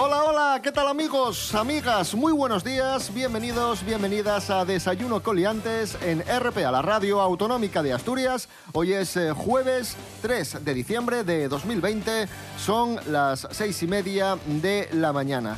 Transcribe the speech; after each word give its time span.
Hola, 0.00 0.22
hola, 0.22 0.60
¿qué 0.62 0.70
tal 0.70 0.86
amigos, 0.86 1.56
amigas? 1.56 2.14
Muy 2.14 2.32
buenos 2.32 2.62
días, 2.62 3.12
bienvenidos, 3.12 3.84
bienvenidas 3.84 4.48
a 4.48 4.64
Desayuno 4.64 5.24
Coliantes 5.24 5.98
en 6.02 6.20
RPA, 6.20 6.70
la 6.70 6.82
radio 6.82 7.20
autonómica 7.20 7.82
de 7.82 7.92
Asturias. 7.92 8.48
Hoy 8.74 8.92
es 8.92 9.16
eh, 9.16 9.32
jueves 9.32 9.96
3 10.22 10.64
de 10.64 10.74
diciembre 10.74 11.24
de 11.24 11.48
2020, 11.48 12.28
son 12.56 13.00
las 13.08 13.48
seis 13.50 13.82
y 13.82 13.88
media 13.88 14.38
de 14.46 14.88
la 14.92 15.12
mañana. 15.12 15.56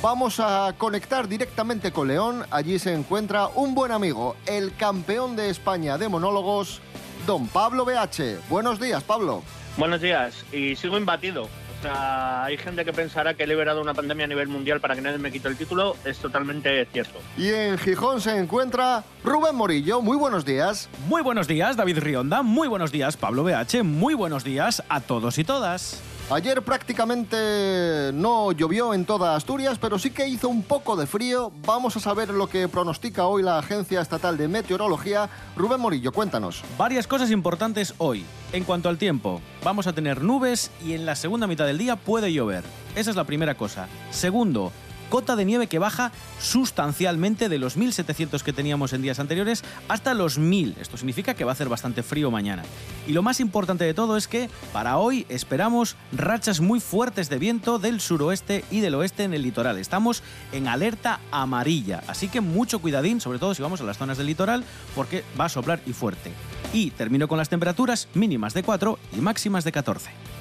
Vamos 0.00 0.40
a 0.40 0.74
conectar 0.78 1.28
directamente 1.28 1.92
con 1.92 2.08
León, 2.08 2.46
allí 2.50 2.78
se 2.78 2.94
encuentra 2.94 3.48
un 3.48 3.74
buen 3.74 3.92
amigo, 3.92 4.36
el 4.46 4.74
campeón 4.74 5.36
de 5.36 5.50
España 5.50 5.98
de 5.98 6.08
monólogos, 6.08 6.80
don 7.26 7.46
Pablo 7.46 7.84
BH. 7.84 8.48
Buenos 8.48 8.80
días, 8.80 9.04
Pablo. 9.04 9.42
Buenos 9.76 10.00
días, 10.00 10.46
y 10.50 10.76
sigo 10.76 10.96
imbatido. 10.96 11.46
O 11.82 11.84
sea, 11.84 12.44
hay 12.44 12.56
gente 12.58 12.84
que 12.84 12.92
pensará 12.92 13.34
que 13.34 13.42
he 13.42 13.46
liberado 13.46 13.82
una 13.82 13.92
pandemia 13.92 14.26
a 14.26 14.28
nivel 14.28 14.46
mundial 14.46 14.80
para 14.80 14.94
que 14.94 15.00
nadie 15.00 15.18
me 15.18 15.32
quite 15.32 15.48
el 15.48 15.56
título. 15.56 15.96
Es 16.04 16.18
totalmente 16.18 16.86
cierto. 16.92 17.18
Y 17.36 17.48
en 17.48 17.76
Gijón 17.76 18.20
se 18.20 18.38
encuentra 18.38 19.02
Rubén 19.24 19.56
Morillo. 19.56 20.00
Muy 20.00 20.16
buenos 20.16 20.44
días. 20.44 20.88
Muy 21.08 21.22
buenos 21.22 21.48
días, 21.48 21.76
David 21.76 21.98
Rionda. 21.98 22.42
Muy 22.42 22.68
buenos 22.68 22.92
días, 22.92 23.16
Pablo 23.16 23.42
BH. 23.42 23.82
Muy 23.82 24.14
buenos 24.14 24.44
días 24.44 24.84
a 24.88 25.00
todos 25.00 25.38
y 25.38 25.44
todas. 25.44 26.00
Ayer 26.30 26.62
prácticamente 26.62 28.10
no 28.14 28.52
llovió 28.52 28.94
en 28.94 29.04
toda 29.04 29.36
Asturias, 29.36 29.78
pero 29.78 29.98
sí 29.98 30.10
que 30.10 30.26
hizo 30.26 30.48
un 30.48 30.62
poco 30.62 30.96
de 30.96 31.06
frío. 31.06 31.52
Vamos 31.66 31.96
a 31.96 32.00
saber 32.00 32.30
lo 32.30 32.48
que 32.48 32.68
pronostica 32.68 33.26
hoy 33.26 33.42
la 33.42 33.58
Agencia 33.58 34.00
Estatal 34.00 34.38
de 34.38 34.48
Meteorología. 34.48 35.28
Rubén 35.56 35.80
Morillo, 35.80 36.10
cuéntanos. 36.12 36.62
Varias 36.78 37.06
cosas 37.06 37.30
importantes 37.30 37.94
hoy. 37.98 38.24
En 38.52 38.64
cuanto 38.64 38.88
al 38.88 38.96
tiempo, 38.96 39.42
vamos 39.62 39.86
a 39.86 39.92
tener 39.92 40.22
nubes 40.22 40.70
y 40.82 40.94
en 40.94 41.04
la 41.04 41.16
segunda 41.16 41.46
mitad 41.46 41.66
del 41.66 41.78
día 41.78 41.96
puede 41.96 42.32
llover. 42.32 42.64
Esa 42.96 43.10
es 43.10 43.16
la 43.16 43.24
primera 43.24 43.54
cosa. 43.54 43.88
Segundo, 44.10 44.72
cota 45.12 45.36
de 45.36 45.44
nieve 45.44 45.66
que 45.66 45.78
baja 45.78 46.10
sustancialmente 46.40 47.50
de 47.50 47.58
los 47.58 47.76
1700 47.76 48.42
que 48.42 48.54
teníamos 48.54 48.94
en 48.94 49.02
días 49.02 49.18
anteriores 49.18 49.62
hasta 49.86 50.14
los 50.14 50.38
1000. 50.38 50.76
Esto 50.80 50.96
significa 50.96 51.34
que 51.34 51.44
va 51.44 51.50
a 51.50 51.52
hacer 51.52 51.68
bastante 51.68 52.02
frío 52.02 52.30
mañana. 52.30 52.62
Y 53.06 53.12
lo 53.12 53.22
más 53.22 53.38
importante 53.38 53.84
de 53.84 53.92
todo 53.92 54.16
es 54.16 54.26
que 54.26 54.48
para 54.72 54.96
hoy 54.96 55.26
esperamos 55.28 55.96
rachas 56.12 56.62
muy 56.62 56.80
fuertes 56.80 57.28
de 57.28 57.38
viento 57.38 57.78
del 57.78 58.00
suroeste 58.00 58.64
y 58.70 58.80
del 58.80 58.94
oeste 58.94 59.24
en 59.24 59.34
el 59.34 59.42
litoral. 59.42 59.76
Estamos 59.76 60.22
en 60.50 60.66
alerta 60.66 61.20
amarilla, 61.30 62.02
así 62.06 62.28
que 62.28 62.40
mucho 62.40 62.78
cuidadín, 62.78 63.20
sobre 63.20 63.38
todo 63.38 63.54
si 63.54 63.60
vamos 63.60 63.82
a 63.82 63.84
las 63.84 63.98
zonas 63.98 64.16
del 64.16 64.28
litoral, 64.28 64.64
porque 64.94 65.24
va 65.38 65.44
a 65.44 65.50
soplar 65.50 65.82
y 65.84 65.92
fuerte. 65.92 66.32
Y 66.72 66.90
termino 66.90 67.28
con 67.28 67.36
las 67.36 67.50
temperaturas 67.50 68.08
mínimas 68.14 68.54
de 68.54 68.62
4 68.62 68.98
y 69.14 69.20
máximas 69.20 69.64
de 69.64 69.72
14. 69.72 70.31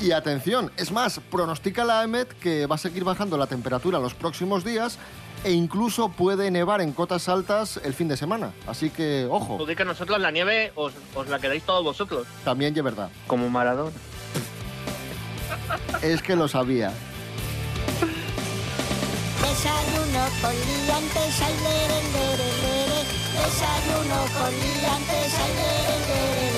Y 0.00 0.12
atención, 0.12 0.70
es 0.76 0.92
más, 0.92 1.20
pronostica 1.30 1.84
la 1.84 2.04
EMET 2.04 2.32
que 2.38 2.66
va 2.66 2.76
a 2.76 2.78
seguir 2.78 3.04
bajando 3.04 3.36
la 3.36 3.46
temperatura 3.46 3.98
los 3.98 4.14
próximos 4.14 4.64
días 4.64 4.98
e 5.44 5.52
incluso 5.52 6.08
puede 6.08 6.50
nevar 6.50 6.80
en 6.80 6.92
cotas 6.92 7.28
altas 7.28 7.78
el 7.84 7.92
fin 7.94 8.08
de 8.08 8.16
semana. 8.16 8.52
Así 8.66 8.90
que, 8.90 9.28
ojo. 9.30 9.64
Di 9.66 9.76
que 9.76 9.84
nosotros 9.84 10.18
la 10.18 10.30
nieve 10.30 10.72
os, 10.74 10.94
os 11.14 11.28
la 11.28 11.38
quedáis 11.38 11.62
todos 11.64 11.84
vosotros. 11.84 12.26
También 12.44 12.74
es 12.76 12.82
verdad. 12.82 13.10
Como 13.26 13.50
Maradona. 13.50 13.92
Es 16.02 16.20
que 16.20 16.34
lo 16.36 16.48
sabía. 16.48 16.92
Desayuno 19.40 20.26
con 20.42 20.52
liantes, 20.52 21.40
ay, 21.40 21.54
lere, 21.62 22.02
lere, 22.12 22.48
lere. 22.62 23.00
Desayuno 23.32 24.18
con 24.36 24.50
liantes, 24.50 25.32
ay, 25.38 25.52
lere, 25.54 25.96
lere, 26.08 26.42
lere. 26.42 26.53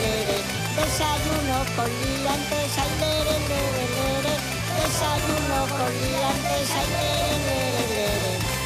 Desayuno 0.77 1.59
con 1.75 1.89
liantes, 1.89 2.79
ay, 2.79 2.93
lere, 3.01 3.37
lere, 3.49 3.85
lere. 3.97 4.35
Desayuno 4.77 5.59
con 5.73 5.93
liantes, 6.03 6.69
lere, 6.93 7.33
lere, 7.47 7.85
lere. 7.89 8.57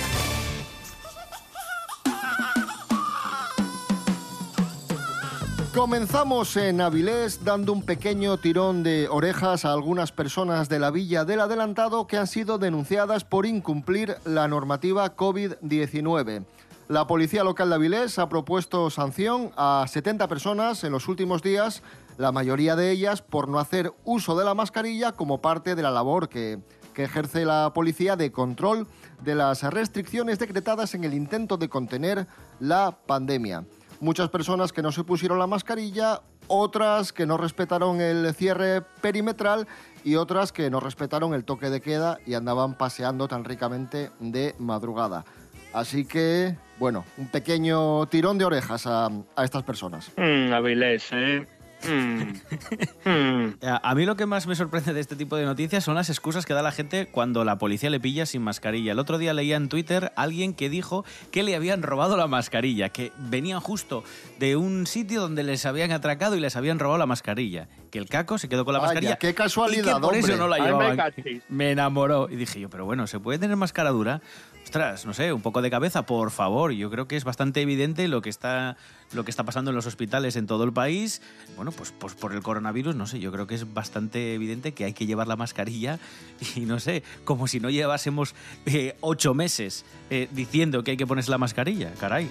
Comenzamos 5.72 6.56
en 6.56 6.80
Avilés 6.80 7.44
dando 7.44 7.72
un 7.72 7.82
pequeño 7.82 8.38
tirón 8.38 8.82
de 8.82 9.06
orejas 9.08 9.64
a 9.64 9.72
algunas 9.72 10.10
personas 10.10 10.68
de 10.68 10.80
la 10.80 10.90
Villa 10.90 11.24
del 11.24 11.38
Adelantado 11.38 12.08
que 12.08 12.16
han 12.16 12.26
sido 12.26 12.58
denunciadas 12.58 13.22
por 13.22 13.46
incumplir 13.46 14.16
la 14.24 14.48
normativa 14.48 15.14
COVID-19. 15.14 16.44
La 16.90 17.06
policía 17.06 17.44
local 17.44 17.68
de 17.68 17.76
Avilés 17.76 18.18
ha 18.18 18.28
propuesto 18.28 18.90
sanción 18.90 19.52
a 19.56 19.84
70 19.86 20.26
personas 20.26 20.82
en 20.82 20.90
los 20.90 21.06
últimos 21.06 21.40
días, 21.40 21.84
la 22.18 22.32
mayoría 22.32 22.74
de 22.74 22.90
ellas 22.90 23.22
por 23.22 23.46
no 23.46 23.60
hacer 23.60 23.92
uso 24.02 24.36
de 24.36 24.44
la 24.44 24.54
mascarilla 24.54 25.12
como 25.12 25.40
parte 25.40 25.76
de 25.76 25.82
la 25.82 25.92
labor 25.92 26.28
que, 26.28 26.58
que 26.92 27.04
ejerce 27.04 27.44
la 27.44 27.70
policía 27.72 28.16
de 28.16 28.32
control 28.32 28.88
de 29.22 29.36
las 29.36 29.62
restricciones 29.62 30.40
decretadas 30.40 30.96
en 30.96 31.04
el 31.04 31.14
intento 31.14 31.58
de 31.58 31.68
contener 31.68 32.26
la 32.58 32.98
pandemia. 33.06 33.64
Muchas 34.00 34.28
personas 34.28 34.72
que 34.72 34.82
no 34.82 34.90
se 34.90 35.04
pusieron 35.04 35.38
la 35.38 35.46
mascarilla, 35.46 36.22
otras 36.48 37.12
que 37.12 37.24
no 37.24 37.36
respetaron 37.36 38.00
el 38.00 38.34
cierre 38.34 38.82
perimetral 39.00 39.68
y 40.02 40.16
otras 40.16 40.50
que 40.50 40.68
no 40.70 40.80
respetaron 40.80 41.34
el 41.34 41.44
toque 41.44 41.70
de 41.70 41.80
queda 41.80 42.18
y 42.26 42.34
andaban 42.34 42.76
paseando 42.76 43.28
tan 43.28 43.44
ricamente 43.44 44.10
de 44.18 44.56
madrugada. 44.58 45.24
Así 45.72 46.04
que, 46.04 46.56
bueno, 46.80 47.04
un 47.18 47.28
pequeño 47.28 48.06
tirón 48.06 48.38
de 48.38 48.46
orejas 48.46 48.86
a, 48.86 49.10
a 49.36 49.44
estas 49.44 49.62
personas. 49.62 50.10
Mmm, 50.16 50.52
Avilés, 50.52 51.06
¿eh? 51.12 51.46
Mm. 51.88 53.08
Mm. 53.08 53.54
A 53.62 53.90
a 53.90 53.94
mí 53.94 54.04
lo 54.04 54.16
que 54.16 54.26
más 54.26 54.46
me 54.46 54.54
sorprende 54.54 54.92
de 54.92 55.00
este 55.00 55.16
tipo 55.16 55.36
de 55.36 55.44
noticias 55.44 55.84
son 55.84 55.94
las 55.94 56.10
excusas 56.10 56.44
que 56.46 56.54
da 56.54 56.62
la 56.62 56.72
gente 56.72 57.06
cuando 57.06 57.44
la 57.44 57.58
policía 57.58 57.90
le 57.90 58.00
pilla 58.00 58.26
sin 58.26 58.42
mascarilla. 58.42 58.92
El 58.92 58.98
otro 58.98 59.18
día 59.18 59.34
leía 59.34 59.56
en 59.56 59.68
Twitter 59.68 60.12
alguien 60.16 60.54
que 60.54 60.68
dijo 60.68 61.04
que 61.30 61.42
le 61.42 61.56
habían 61.56 61.82
robado 61.82 62.16
la 62.16 62.26
mascarilla, 62.26 62.90
que 62.90 63.12
venían 63.18 63.60
justo 63.60 64.04
de 64.38 64.56
un 64.56 64.86
sitio 64.86 65.20
donde 65.20 65.42
les 65.42 65.66
habían 65.66 65.92
atracado 65.92 66.36
y 66.36 66.40
les 66.40 66.56
habían 66.56 66.78
robado 66.78 66.98
la 66.98 67.06
mascarilla. 67.06 67.68
Que 67.90 67.98
el 67.98 68.08
caco 68.08 68.38
se 68.38 68.48
quedó 68.48 68.64
con 68.64 68.72
la 68.74 68.78
Vaya, 68.80 68.88
mascarilla. 68.94 69.16
qué 69.16 69.34
casualidad, 69.34 69.92
y 69.92 69.94
que 69.94 70.00
por 70.00 70.14
eso 70.14 70.26
hombre. 70.26 70.36
no 70.38 70.48
la 70.48 70.56
Ay, 70.56 70.62
me 70.62 70.66
llevaban. 70.68 70.96
cachis. 70.96 71.42
Me 71.48 71.70
enamoró. 71.72 72.28
Y 72.30 72.36
dije 72.36 72.60
yo, 72.60 72.70
pero 72.70 72.84
bueno, 72.84 73.06
¿se 73.06 73.18
puede 73.18 73.38
tener 73.38 73.56
máscara 73.56 73.90
dura? 73.90 74.20
Ostras, 74.62 75.04
no 75.06 75.14
sé, 75.14 75.32
un 75.32 75.40
poco 75.42 75.62
de 75.62 75.70
cabeza, 75.70 76.06
por 76.06 76.30
favor. 76.30 76.70
Yo 76.70 76.90
creo 76.90 77.08
que 77.08 77.16
es 77.16 77.24
bastante 77.24 77.60
evidente 77.62 78.06
lo 78.06 78.22
que 78.22 78.28
está, 78.28 78.76
lo 79.12 79.24
que 79.24 79.30
está 79.32 79.42
pasando 79.42 79.70
en 79.70 79.74
los 79.74 79.86
hospitales 79.86 80.36
en 80.36 80.46
todo 80.46 80.62
el 80.62 80.72
país. 80.72 81.20
Bueno, 81.56 81.72
pues, 81.72 81.92
pues 81.98 82.14
por 82.14 82.32
el 82.32 82.42
coronavirus, 82.42 82.94
no 82.94 83.06
sé, 83.08 83.18
yo 83.18 83.32
creo 83.32 83.48
que 83.48 83.56
es 83.56 83.74
bastante 83.74 84.34
evidente 84.34 84.72
que 84.72 84.84
hay 84.84 84.92
que 84.92 85.06
llevar 85.06 85.26
la 85.26 85.34
mascarilla 85.36 85.98
y 86.54 86.60
no 86.60 86.78
sé, 86.78 87.02
como 87.24 87.48
si 87.48 87.58
no 87.58 87.70
llevásemos 87.70 88.34
eh, 88.66 88.96
ocho 89.00 89.34
meses 89.34 89.84
eh, 90.10 90.28
diciendo 90.30 90.84
que 90.84 90.92
hay 90.92 90.96
que 90.96 91.06
ponerse 91.06 91.30
la 91.32 91.38
mascarilla, 91.38 91.90
caray. 91.98 92.28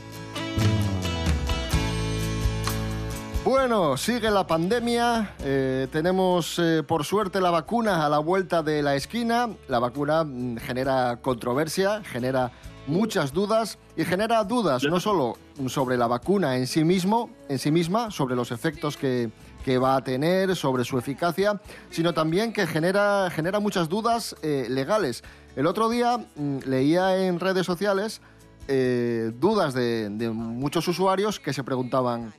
Bueno, 3.45 3.95
sigue 3.95 4.29
la 4.29 4.45
pandemia, 4.45 5.35
eh, 5.41 5.87
tenemos 5.93 6.59
eh, 6.59 6.83
por 6.85 7.05
suerte 7.05 7.39
la 7.39 7.49
vacuna 7.49 8.05
a 8.05 8.09
la 8.09 8.19
vuelta 8.19 8.61
de 8.61 8.83
la 8.83 8.95
esquina, 8.95 9.49
la 9.69 9.79
vacuna 9.79 10.25
mm, 10.25 10.57
genera 10.57 11.19
controversia, 11.21 12.03
genera 12.03 12.51
muchas 12.85 13.31
dudas 13.31 13.79
y 13.95 14.03
genera 14.03 14.43
dudas 14.43 14.83
no 14.83 14.99
solo 14.99 15.37
sobre 15.67 15.95
la 15.95 16.07
vacuna 16.07 16.57
en 16.57 16.67
sí 16.67 16.83
mismo, 16.83 17.29
en 17.47 17.59
sí 17.59 17.71
misma, 17.71 18.11
sobre 18.11 18.35
los 18.35 18.51
efectos 18.51 18.97
que, 18.97 19.31
que 19.63 19.77
va 19.77 19.95
a 19.95 20.03
tener, 20.03 20.53
sobre 20.57 20.83
su 20.83 20.97
eficacia, 20.97 21.61
sino 21.91 22.13
también 22.13 22.51
que 22.51 22.67
genera, 22.67 23.29
genera 23.31 23.61
muchas 23.61 23.87
dudas 23.87 24.35
eh, 24.41 24.67
legales. 24.69 25.23
El 25.55 25.65
otro 25.65 25.87
día 25.89 26.17
mm, 26.17 26.57
leía 26.65 27.25
en 27.25 27.39
redes 27.39 27.65
sociales 27.65 28.21
dudas 29.39 29.73
de 29.73 30.31
muchos 30.31 30.87
usuarios 30.87 31.39
que 31.39 31.53
se 31.53 31.63
preguntaban, 31.63 32.31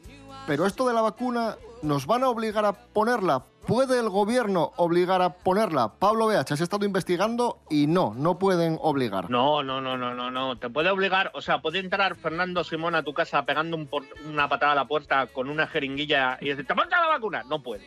pero 0.47 0.67
esto 0.67 0.87
de 0.89 0.95
la 0.95 1.03
vacuna, 1.03 1.57
¿nos 1.83 2.07
van 2.07 2.25
a 2.25 2.29
obligar 2.29 2.65
a 2.65 2.73
ponerla? 2.73 3.45
¿Puede 3.67 4.01
el 4.01 4.09
gobierno 4.09 4.73
obligar 4.77 5.23
a 5.23 5.35
ponerla? 5.35 5.93
Pablo 5.99 6.27
BH, 6.27 6.53
has 6.55 6.61
estado 6.61 6.85
investigando 6.87 7.59
y 7.71 7.87
no, 7.87 8.15
no 8.17 8.39
pueden 8.39 8.79
obligar. 8.81 9.31
No, 9.31 9.63
no, 9.63 9.81
no, 9.81 9.97
no, 9.97 10.15
no, 10.15 10.31
no. 10.31 10.59
Te 10.59 10.71
puede 10.71 10.91
obligar, 10.91 11.31
o 11.35 11.43
sea, 11.43 11.61
puede 11.61 11.79
entrar 11.79 12.17
Fernando 12.17 12.65
Simón 12.65 12.95
a 12.95 13.03
tu 13.03 13.13
casa 13.15 13.45
pegando 13.45 13.77
un 13.77 13.87
por- 13.87 14.07
una 14.27 14.49
patada 14.49 14.73
a 14.73 14.75
la 14.75 14.87
puerta 14.87 15.27
con 15.27 15.49
una 15.51 15.67
jeringuilla 15.67 16.39
y 16.41 16.49
decirte, 16.49 16.75
ponte 16.75 16.97
la 16.97 17.07
vacuna. 17.07 17.45
No 17.49 17.63
puede, 17.63 17.85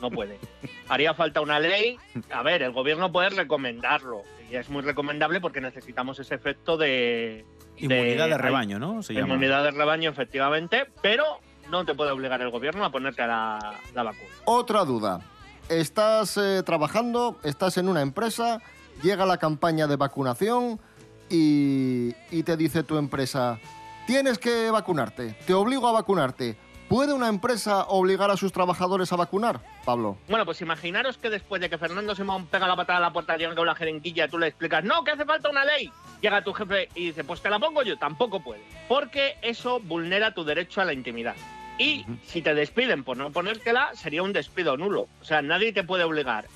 no 0.00 0.10
puede. 0.10 0.38
Haría 0.88 1.14
falta 1.14 1.40
una 1.40 1.58
ley. 1.60 1.96
A 2.30 2.42
ver, 2.42 2.62
el 2.62 2.72
gobierno 2.72 3.10
puede 3.10 3.30
recomendarlo. 3.30 4.22
Y 4.50 4.56
es 4.56 4.68
muy 4.68 4.82
recomendable 4.82 5.40
porque 5.40 5.60
necesitamos 5.62 6.18
ese 6.18 6.34
efecto 6.34 6.76
de... 6.76 7.46
Inmunidad 7.76 8.28
de 8.28 8.36
rebaño, 8.38 8.78
¿no? 8.78 9.02
Se 9.02 9.14
llama. 9.14 9.28
Inmunidad 9.28 9.64
de 9.64 9.70
rebaño, 9.70 10.10
efectivamente, 10.10 10.86
pero 11.02 11.24
no 11.70 11.84
te 11.84 11.94
puede 11.94 12.10
obligar 12.10 12.40
el 12.40 12.50
gobierno 12.50 12.84
a 12.84 12.90
ponerte 12.90 13.26
la, 13.26 13.80
la 13.94 14.02
vacuna. 14.02 14.30
Otra 14.44 14.84
duda. 14.84 15.20
Estás 15.68 16.36
eh, 16.36 16.62
trabajando, 16.62 17.38
estás 17.42 17.78
en 17.78 17.88
una 17.88 18.02
empresa 18.02 18.60
llega 19.02 19.26
la 19.26 19.38
campaña 19.38 19.86
de 19.86 19.96
vacunación 19.96 20.80
y, 21.28 22.14
y 22.30 22.42
te 22.42 22.56
dice 22.56 22.82
tu 22.82 22.96
empresa, 22.96 23.58
tienes 24.06 24.38
que 24.38 24.70
vacunarte, 24.70 25.36
te 25.46 25.54
obligo 25.54 25.88
a 25.88 25.92
vacunarte. 25.92 26.56
¿Puede 26.88 27.14
una 27.14 27.28
empresa 27.28 27.84
obligar 27.84 28.30
a 28.30 28.36
sus 28.36 28.52
trabajadores 28.52 29.12
a 29.12 29.16
vacunar, 29.16 29.60
Pablo? 29.84 30.16
Bueno, 30.28 30.44
pues 30.44 30.60
imaginaros 30.60 31.18
que 31.18 31.30
después 31.30 31.60
de 31.60 31.70
que 31.70 31.78
Fernando 31.78 32.14
Simón 32.14 32.46
pega 32.46 32.66
la 32.66 32.76
patada 32.76 32.98
a 32.98 33.02
la 33.02 33.12
puerta, 33.12 33.36
llega 33.36 33.54
con 33.54 33.66
la 33.66 33.74
jeringuilla, 33.74 34.28
tú 34.28 34.38
le 34.38 34.48
explicas, 34.48 34.84
no, 34.84 35.04
que 35.04 35.12
hace 35.12 35.24
falta 35.24 35.50
una 35.50 35.64
ley. 35.64 35.90
Llega 36.20 36.42
tu 36.42 36.52
jefe 36.52 36.88
y 36.94 37.06
dice, 37.06 37.24
pues 37.24 37.42
te 37.42 37.50
la 37.50 37.58
pongo 37.58 37.82
yo, 37.82 37.96
tampoco 37.98 38.42
puede. 38.42 38.62
Porque 38.88 39.36
eso 39.42 39.80
vulnera 39.80 40.34
tu 40.34 40.44
derecho 40.44 40.80
a 40.80 40.84
la 40.84 40.92
intimidad. 40.92 41.36
Y 41.78 42.06
si 42.24 42.40
te 42.40 42.54
despiden 42.54 43.04
por 43.04 43.16
no 43.16 43.30
ponértela, 43.30 43.90
sería 43.94 44.22
un 44.22 44.32
despido 44.32 44.76
nulo. 44.76 45.08
O 45.20 45.24
sea, 45.24 45.42
nadie 45.42 45.72
te 45.72 45.82
puede 45.82 46.04
obligar, 46.04 46.46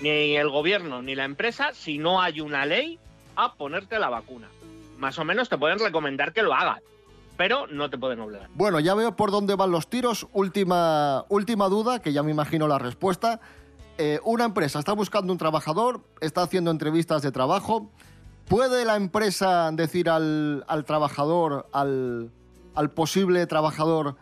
ni 0.00 0.36
el 0.36 0.48
gobierno 0.48 1.02
ni 1.02 1.14
la 1.14 1.24
empresa, 1.24 1.72
si 1.74 1.98
no 1.98 2.22
hay 2.22 2.40
una 2.40 2.64
ley, 2.64 2.98
a 3.36 3.54
ponerte 3.54 3.98
la 3.98 4.08
vacuna. 4.08 4.48
Más 4.98 5.18
o 5.18 5.24
menos 5.24 5.48
te 5.48 5.58
pueden 5.58 5.78
recomendar 5.78 6.32
que 6.32 6.42
lo 6.42 6.54
hagas, 6.54 6.80
pero 7.38 7.68
no 7.68 7.88
te 7.88 7.96
pueden 7.96 8.20
obligar. 8.20 8.50
Bueno, 8.52 8.80
ya 8.80 8.94
veo 8.94 9.14
por 9.16 9.30
dónde 9.30 9.54
van 9.54 9.70
los 9.70 9.88
tiros. 9.88 10.26
Última, 10.32 11.24
última 11.28 11.68
duda, 11.68 12.02
que 12.02 12.12
ya 12.12 12.22
me 12.24 12.32
imagino 12.32 12.66
la 12.66 12.78
respuesta. 12.78 13.40
Eh, 13.96 14.18
una 14.24 14.44
empresa 14.44 14.80
está 14.80 14.92
buscando 14.92 15.32
un 15.32 15.38
trabajador, 15.38 16.02
está 16.20 16.42
haciendo 16.42 16.72
entrevistas 16.72 17.22
de 17.22 17.30
trabajo. 17.30 17.90
¿Puede 18.48 18.84
la 18.84 18.96
empresa 18.96 19.70
decir 19.72 20.10
al, 20.10 20.64
al 20.66 20.84
trabajador, 20.84 21.68
al, 21.72 22.32
al 22.74 22.90
posible 22.90 23.46
trabajador, 23.46 24.16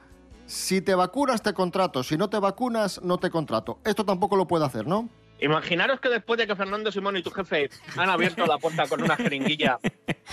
si 0.45 0.83
te 0.83 0.95
vacunas 0.95 1.43
te 1.43 1.55
contrato, 1.55 2.03
si 2.03 2.19
no 2.19 2.29
te 2.29 2.39
vacunas 2.39 3.01
no 3.03 3.17
te 3.17 3.31
contrato? 3.31 3.79
Esto 3.85 4.05
tampoco 4.05 4.37
lo 4.37 4.47
puede 4.47 4.67
hacer, 4.67 4.87
¿no? 4.87 5.09
Imaginaros 5.41 6.01
que 6.01 6.09
después 6.11 6.39
de 6.39 6.47
que 6.47 6.57
Fernando 6.57 6.93
Simón 6.93 7.17
y 7.17 7.23
tu 7.23 7.31
jefe 7.31 7.71
han 7.97 8.11
abierto 8.11 8.45
la 8.47 8.59
puerta 8.59 8.87
con 8.87 9.03
una 9.03 9.17
jeringuilla 9.17 9.79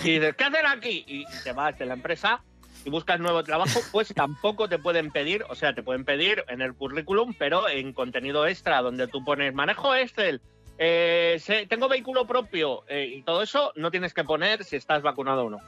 y 0.03 0.11
dices, 0.11 0.35
¿qué 0.35 0.43
hacen 0.43 0.65
aquí? 0.65 1.03
Y 1.07 1.25
te 1.43 1.53
vas 1.53 1.77
de 1.77 1.85
la 1.85 1.93
empresa 1.93 2.41
y 2.85 2.89
buscas 2.89 3.19
nuevo 3.19 3.43
trabajo, 3.43 3.79
pues 3.91 4.13
tampoco 4.13 4.67
te 4.67 4.79
pueden 4.79 5.11
pedir, 5.11 5.43
o 5.49 5.55
sea, 5.55 5.73
te 5.73 5.83
pueden 5.83 6.05
pedir 6.05 6.43
en 6.47 6.61
el 6.61 6.73
currículum, 6.73 7.33
pero 7.37 7.69
en 7.69 7.93
contenido 7.93 8.45
extra, 8.47 8.81
donde 8.81 9.07
tú 9.07 9.23
pones 9.23 9.53
manejo 9.53 9.95
Excel, 9.95 10.41
eh, 10.77 11.39
tengo 11.69 11.87
vehículo 11.87 12.25
propio 12.25 12.83
eh, 12.87 13.05
y 13.05 13.21
todo 13.21 13.43
eso, 13.43 13.71
no 13.75 13.91
tienes 13.91 14.13
que 14.13 14.23
poner 14.23 14.63
si 14.63 14.75
estás 14.75 15.01
vacunado 15.01 15.45
o 15.45 15.49
no. 15.49 15.59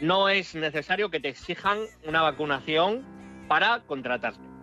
No 0.00 0.28
es 0.28 0.54
necesario 0.54 1.10
que 1.10 1.20
te 1.20 1.28
exijan 1.28 1.78
una 2.04 2.22
vacunación 2.22 3.04
para 3.48 3.80
contratarte. 3.80 4.53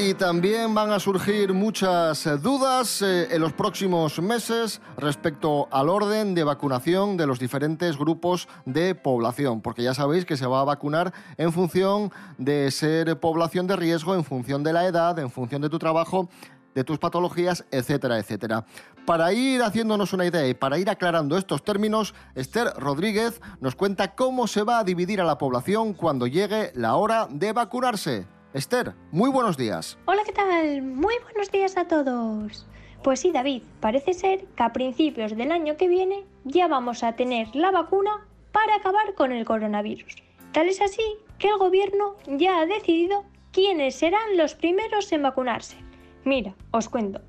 Y 0.00 0.14
también 0.14 0.76
van 0.76 0.92
a 0.92 1.00
surgir 1.00 1.52
muchas 1.52 2.40
dudas 2.40 3.02
eh, 3.02 3.34
en 3.34 3.40
los 3.40 3.52
próximos 3.52 4.20
meses 4.22 4.80
respecto 4.96 5.66
al 5.72 5.88
orden 5.88 6.36
de 6.36 6.44
vacunación 6.44 7.16
de 7.16 7.26
los 7.26 7.40
diferentes 7.40 7.98
grupos 7.98 8.46
de 8.64 8.94
población, 8.94 9.60
porque 9.60 9.82
ya 9.82 9.94
sabéis 9.94 10.24
que 10.24 10.36
se 10.36 10.46
va 10.46 10.60
a 10.60 10.64
vacunar 10.64 11.12
en 11.36 11.52
función 11.52 12.12
de 12.38 12.70
ser 12.70 13.18
población 13.18 13.66
de 13.66 13.74
riesgo, 13.74 14.14
en 14.14 14.22
función 14.22 14.62
de 14.62 14.72
la 14.72 14.86
edad, 14.86 15.18
en 15.18 15.32
función 15.32 15.62
de 15.62 15.68
tu 15.68 15.80
trabajo, 15.80 16.28
de 16.76 16.84
tus 16.84 17.00
patologías, 17.00 17.64
etcétera, 17.72 18.18
etcétera. 18.18 18.66
Para 19.04 19.32
ir 19.32 19.62
haciéndonos 19.62 20.12
una 20.12 20.26
idea 20.26 20.46
y 20.46 20.54
para 20.54 20.78
ir 20.78 20.88
aclarando 20.88 21.36
estos 21.36 21.64
términos, 21.64 22.14
Esther 22.36 22.72
Rodríguez 22.76 23.40
nos 23.60 23.74
cuenta 23.74 24.14
cómo 24.14 24.46
se 24.46 24.62
va 24.62 24.78
a 24.78 24.84
dividir 24.84 25.20
a 25.20 25.24
la 25.24 25.38
población 25.38 25.92
cuando 25.92 26.28
llegue 26.28 26.70
la 26.76 26.94
hora 26.94 27.26
de 27.28 27.52
vacunarse. 27.52 28.37
Esther, 28.54 28.94
muy 29.12 29.28
buenos 29.28 29.58
días. 29.58 29.98
Hola, 30.06 30.22
¿qué 30.24 30.32
tal? 30.32 30.80
Muy 30.80 31.14
buenos 31.22 31.50
días 31.50 31.76
a 31.76 31.86
todos. 31.86 32.66
Pues 33.02 33.20
sí, 33.20 33.30
David, 33.30 33.62
parece 33.80 34.14
ser 34.14 34.46
que 34.56 34.62
a 34.62 34.72
principios 34.72 35.36
del 35.36 35.52
año 35.52 35.76
que 35.76 35.86
viene 35.86 36.24
ya 36.44 36.66
vamos 36.66 37.02
a 37.02 37.12
tener 37.12 37.54
la 37.54 37.70
vacuna 37.70 38.26
para 38.50 38.76
acabar 38.76 39.12
con 39.14 39.32
el 39.32 39.44
coronavirus. 39.44 40.16
Tal 40.52 40.66
es 40.66 40.80
así 40.80 41.02
que 41.38 41.48
el 41.48 41.58
gobierno 41.58 42.16
ya 42.26 42.60
ha 42.60 42.66
decidido 42.66 43.24
quiénes 43.52 43.96
serán 43.96 44.38
los 44.38 44.54
primeros 44.54 45.12
en 45.12 45.24
vacunarse. 45.24 45.76
Mira, 46.24 46.54
os 46.70 46.88
cuento. 46.88 47.20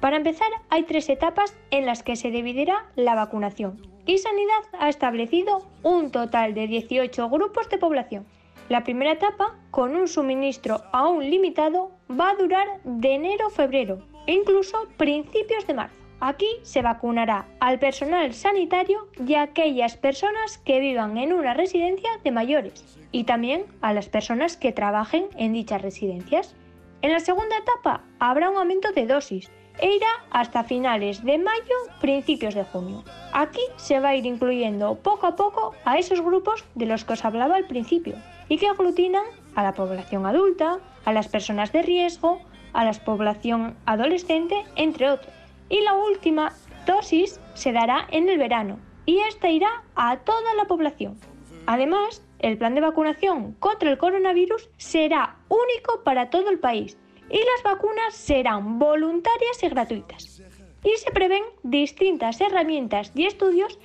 Para 0.00 0.18
empezar, 0.18 0.50
hay 0.68 0.82
tres 0.82 1.08
etapas 1.08 1.56
en 1.70 1.86
las 1.86 2.02
que 2.02 2.14
se 2.14 2.30
dividirá 2.30 2.90
la 2.94 3.14
vacunación. 3.14 3.80
Y 4.04 4.18
Sanidad 4.18 4.64
ha 4.78 4.90
establecido 4.90 5.66
un 5.82 6.10
total 6.10 6.52
de 6.52 6.66
18 6.66 7.30
grupos 7.30 7.70
de 7.70 7.78
población. 7.78 8.26
La 8.68 8.84
primera 8.84 9.12
etapa, 9.12 9.56
con 9.70 9.96
un 9.96 10.08
suministro 10.08 10.82
aún 10.92 11.30
limitado, 11.30 11.90
va 12.10 12.30
a 12.30 12.34
durar 12.34 12.66
de 12.84 13.14
enero 13.14 13.46
a 13.46 13.50
febrero 13.50 14.04
e 14.26 14.34
incluso 14.34 14.88
principios 14.98 15.66
de 15.66 15.72
marzo. 15.72 15.96
Aquí 16.20 16.48
se 16.62 16.82
vacunará 16.82 17.46
al 17.60 17.78
personal 17.78 18.34
sanitario 18.34 19.08
y 19.26 19.34
a 19.34 19.42
aquellas 19.42 19.96
personas 19.96 20.58
que 20.58 20.80
vivan 20.80 21.16
en 21.16 21.32
una 21.32 21.54
residencia 21.54 22.10
de 22.22 22.30
mayores 22.30 22.98
y 23.10 23.24
también 23.24 23.64
a 23.80 23.94
las 23.94 24.10
personas 24.10 24.58
que 24.58 24.72
trabajen 24.72 25.28
en 25.38 25.54
dichas 25.54 25.80
residencias. 25.80 26.54
En 27.00 27.12
la 27.12 27.20
segunda 27.20 27.56
etapa 27.56 28.02
habrá 28.18 28.50
un 28.50 28.58
aumento 28.58 28.92
de 28.92 29.06
dosis 29.06 29.50
e 29.80 29.96
irá 29.96 30.08
hasta 30.30 30.64
finales 30.64 31.24
de 31.24 31.38
mayo, 31.38 31.76
principios 32.00 32.54
de 32.54 32.64
junio. 32.64 33.04
Aquí 33.32 33.60
se 33.76 34.00
va 34.00 34.10
a 34.10 34.16
ir 34.16 34.26
incluyendo 34.26 34.96
poco 34.96 35.26
a 35.26 35.36
poco 35.36 35.74
a 35.84 35.98
esos 35.98 36.20
grupos 36.20 36.64
de 36.74 36.86
los 36.86 37.04
que 37.04 37.12
os 37.14 37.24
hablaba 37.24 37.56
al 37.56 37.66
principio 37.66 38.16
y 38.48 38.58
que 38.58 38.68
aglutinan 38.68 39.24
a 39.54 39.62
la 39.62 39.74
población 39.74 40.26
adulta, 40.26 40.78
a 41.04 41.12
las 41.12 41.28
personas 41.28 41.72
de 41.72 41.82
riesgo, 41.82 42.40
a 42.72 42.84
la 42.84 42.92
población 42.92 43.76
adolescente, 43.86 44.64
entre 44.76 45.10
otros. 45.10 45.32
Y 45.68 45.80
la 45.82 45.94
última 45.94 46.52
dosis 46.86 47.40
se 47.54 47.72
dará 47.72 48.06
en 48.10 48.28
el 48.28 48.38
verano 48.38 48.78
y 49.04 49.18
esta 49.20 49.50
irá 49.50 49.82
a 49.94 50.18
toda 50.18 50.54
la 50.54 50.66
población. 50.66 51.18
Además, 51.66 52.22
el 52.38 52.56
plan 52.56 52.74
de 52.74 52.80
vacunación 52.80 53.52
contra 53.58 53.90
el 53.90 53.98
coronavirus 53.98 54.70
será 54.76 55.36
único 55.48 56.02
para 56.04 56.30
todo 56.30 56.50
el 56.50 56.58
país 56.58 56.96
y 57.30 57.38
las 57.38 57.62
vacunas 57.64 58.14
serán 58.14 58.78
voluntarias 58.78 59.62
y 59.62 59.68
gratuitas. 59.68 60.42
Y 60.84 60.90
se 60.96 61.10
prevén 61.10 61.42
distintas 61.62 62.40
herramientas 62.40 63.12
y 63.14 63.26
estudios 63.26 63.78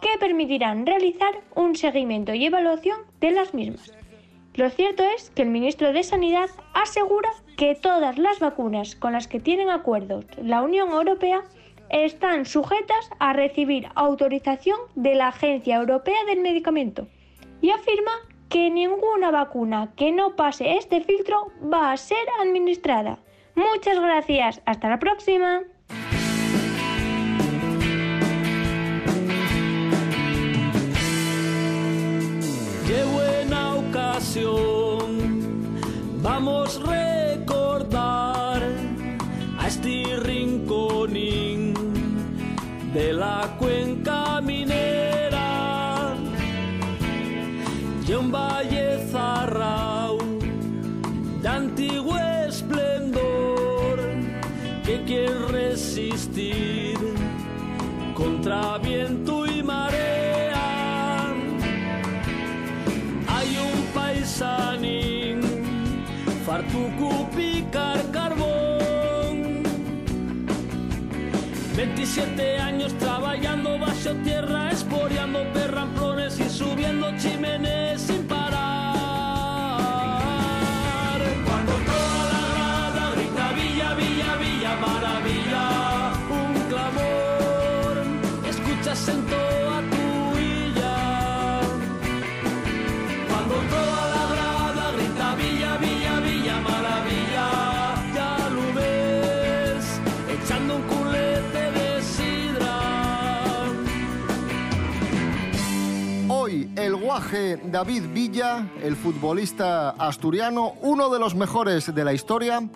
que 0.00 0.18
permitirán 0.18 0.86
realizar 0.86 1.40
un 1.54 1.76
seguimiento 1.76 2.34
y 2.34 2.46
evaluación 2.46 3.00
de 3.20 3.30
las 3.30 3.54
mismas. 3.54 3.92
Lo 4.54 4.68
cierto 4.70 5.04
es 5.04 5.30
que 5.30 5.42
el 5.42 5.50
ministro 5.50 5.92
de 5.92 6.02
Sanidad 6.02 6.50
asegura 6.74 7.30
que 7.56 7.74
todas 7.74 8.18
las 8.18 8.40
vacunas 8.40 8.96
con 8.96 9.12
las 9.12 9.28
que 9.28 9.38
tienen 9.38 9.70
acuerdos 9.70 10.24
la 10.42 10.62
Unión 10.62 10.90
Europea 10.90 11.44
están 11.90 12.46
sujetas 12.46 13.10
a 13.18 13.32
recibir 13.32 13.88
autorización 13.94 14.78
de 14.94 15.14
la 15.14 15.28
Agencia 15.28 15.76
Europea 15.76 16.24
del 16.26 16.40
Medicamento 16.40 17.06
y 17.60 17.70
afirma 17.70 18.12
que 18.50 18.68
ninguna 18.68 19.30
vacuna 19.30 19.92
que 19.96 20.12
no 20.12 20.36
pase 20.36 20.76
este 20.76 21.00
filtro 21.00 21.52
va 21.72 21.92
a 21.92 21.96
ser 21.96 22.26
administrada. 22.42 23.20
Muchas 23.54 23.98
gracias, 23.98 24.60
hasta 24.66 24.88
la 24.90 24.98
próxima. 24.98 25.62
Qué 32.86 33.04
buena 33.14 33.76
ocasión. 33.76 35.10
Vamos 36.22 36.82
27 71.80 72.58
años 72.58 72.92
trabajando 72.98 73.78
bajo 73.78 74.10
tierra, 74.22 74.70
esporeando 74.70 75.50
perramplones 75.54 76.38
y 76.38 76.50
subiendo 76.50 77.10
chimeneas 77.16 78.19
Jorge 107.30 107.60
David 107.64 108.04
Villa, 108.12 108.66
el 108.82 108.96
futbolista 108.96 109.90
asturiano, 109.90 110.74
uno 110.80 111.08
de 111.08 111.20
los 111.20 111.36
mejores 111.36 111.94
de 111.94 112.04
la 112.04 112.12
historia 112.12 112.68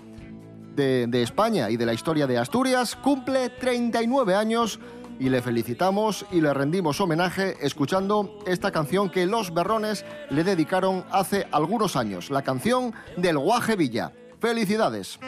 de, 0.76 1.08
de 1.08 1.22
España 1.22 1.70
y 1.70 1.76
de 1.76 1.84
la 1.84 1.92
historia 1.92 2.28
de 2.28 2.38
Asturias, 2.38 2.94
cumple 2.94 3.48
39 3.48 4.36
años 4.36 4.78
y 5.18 5.28
le 5.28 5.42
felicitamos 5.42 6.24
y 6.30 6.40
le 6.40 6.54
rendimos 6.54 7.00
homenaje 7.00 7.56
escuchando 7.62 8.38
esta 8.46 8.70
canción 8.70 9.10
que 9.10 9.26
los 9.26 9.52
berrones 9.52 10.04
le 10.30 10.44
dedicaron 10.44 11.04
hace 11.10 11.48
algunos 11.50 11.96
años, 11.96 12.30
la 12.30 12.42
canción 12.42 12.92
del 13.16 13.38
Guaje 13.38 13.74
Villa. 13.74 14.12
Felicidades. 14.38 15.18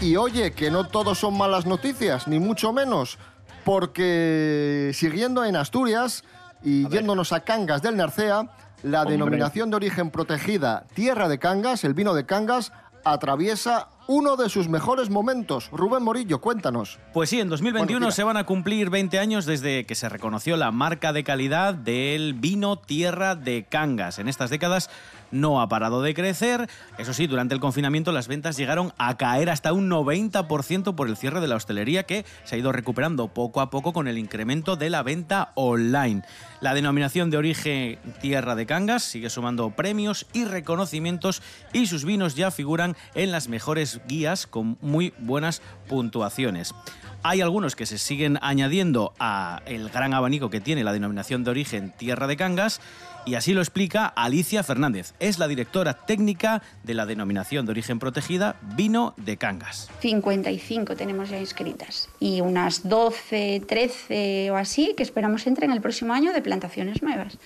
Y 0.00 0.16
oye, 0.16 0.52
que 0.52 0.70
no 0.70 0.84
todos 0.84 1.18
son 1.18 1.36
malas 1.36 1.66
noticias, 1.66 2.28
ni 2.28 2.38
mucho 2.38 2.72
menos, 2.72 3.18
porque 3.64 4.92
siguiendo 4.94 5.44
en 5.44 5.56
Asturias 5.56 6.24
y 6.62 6.88
yéndonos 6.88 7.32
a 7.32 7.40
Cangas 7.40 7.82
del 7.82 7.96
Narcea, 7.96 8.46
la 8.84 9.00
Hombre. 9.00 9.12
denominación 9.12 9.70
de 9.70 9.76
origen 9.76 10.10
protegida 10.10 10.84
Tierra 10.94 11.28
de 11.28 11.38
Cangas, 11.40 11.82
el 11.82 11.94
vino 11.94 12.14
de 12.14 12.24
Cangas, 12.26 12.72
atraviesa 13.04 13.88
uno 14.06 14.36
de 14.36 14.48
sus 14.48 14.68
mejores 14.68 15.10
momentos. 15.10 15.68
Rubén 15.72 16.02
Morillo, 16.02 16.40
cuéntanos. 16.40 16.98
Pues 17.12 17.28
sí, 17.30 17.40
en 17.40 17.48
2021 17.48 17.86
Bueno, 17.98 18.06
tira. 18.06 18.12
se 18.16 18.22
van 18.24 18.36
a 18.36 18.44
cumplir 18.44 18.90
20 18.90 19.18
años 19.18 19.46
desde 19.46 19.84
que 19.84 19.94
se 19.94 20.08
reconoció 20.08 20.56
la 20.56 20.70
marca 20.70 21.12
de 21.12 21.24
calidad 21.24 21.74
del 21.74 22.34
vino 22.34 22.76
Tierra 22.78 23.34
de 23.34 23.66
Cangas. 23.68 24.18
En 24.18 24.28
estas 24.28 24.48
décadas 24.50 24.88
no 25.30 25.60
ha 25.60 25.68
parado 25.68 26.02
de 26.02 26.14
crecer. 26.14 26.68
Eso 26.98 27.12
sí, 27.12 27.26
durante 27.26 27.54
el 27.54 27.60
confinamiento 27.60 28.12
las 28.12 28.28
ventas 28.28 28.56
llegaron 28.56 28.92
a 28.98 29.16
caer 29.16 29.50
hasta 29.50 29.72
un 29.72 29.90
90% 29.90 30.94
por 30.94 31.08
el 31.08 31.16
cierre 31.16 31.40
de 31.40 31.48
la 31.48 31.56
hostelería 31.56 32.04
que 32.04 32.24
se 32.44 32.54
ha 32.54 32.58
ido 32.58 32.72
recuperando 32.72 33.28
poco 33.28 33.60
a 33.60 33.70
poco 33.70 33.92
con 33.92 34.08
el 34.08 34.18
incremento 34.18 34.76
de 34.76 34.90
la 34.90 35.02
venta 35.02 35.52
online. 35.54 36.22
La 36.60 36.74
denominación 36.74 37.30
de 37.30 37.36
origen 37.36 37.98
Tierra 38.20 38.56
de 38.56 38.66
Cangas 38.66 39.02
sigue 39.02 39.30
sumando 39.30 39.70
premios 39.70 40.26
y 40.32 40.44
reconocimientos 40.44 41.42
y 41.72 41.86
sus 41.86 42.04
vinos 42.04 42.34
ya 42.34 42.50
figuran 42.50 42.96
en 43.14 43.30
las 43.30 43.48
mejores 43.48 44.00
guías 44.08 44.46
con 44.46 44.76
muy 44.80 45.14
buenas 45.18 45.62
puntuaciones. 45.88 46.74
Hay 47.22 47.40
algunos 47.40 47.74
que 47.74 47.86
se 47.86 47.98
siguen 47.98 48.38
añadiendo 48.42 49.12
a 49.18 49.62
el 49.66 49.88
gran 49.88 50.14
abanico 50.14 50.50
que 50.50 50.60
tiene 50.60 50.84
la 50.84 50.92
denominación 50.92 51.42
de 51.42 51.50
origen 51.50 51.92
Tierra 51.96 52.28
de 52.28 52.36
Cangas 52.36 52.80
y 53.28 53.34
así 53.34 53.52
lo 53.52 53.60
explica 53.60 54.06
Alicia 54.06 54.62
Fernández. 54.62 55.12
Es 55.20 55.38
la 55.38 55.46
directora 55.48 55.92
técnica 56.06 56.62
de 56.82 56.94
la 56.94 57.04
denominación 57.06 57.66
de 57.66 57.72
origen 57.72 57.98
protegida 57.98 58.56
Vino 58.74 59.14
de 59.18 59.36
Cangas. 59.36 59.90
55 60.00 60.96
tenemos 60.96 61.28
ya 61.28 61.38
inscritas 61.38 62.08
y 62.18 62.40
unas 62.40 62.88
12, 62.88 63.62
13 63.68 64.50
o 64.50 64.56
así 64.56 64.94
que 64.96 65.02
esperamos 65.02 65.46
entren 65.46 65.70
el 65.72 65.80
próximo 65.80 66.14
año 66.14 66.32
de 66.32 66.40
plantaciones 66.40 67.02
nuevas. 67.02 67.38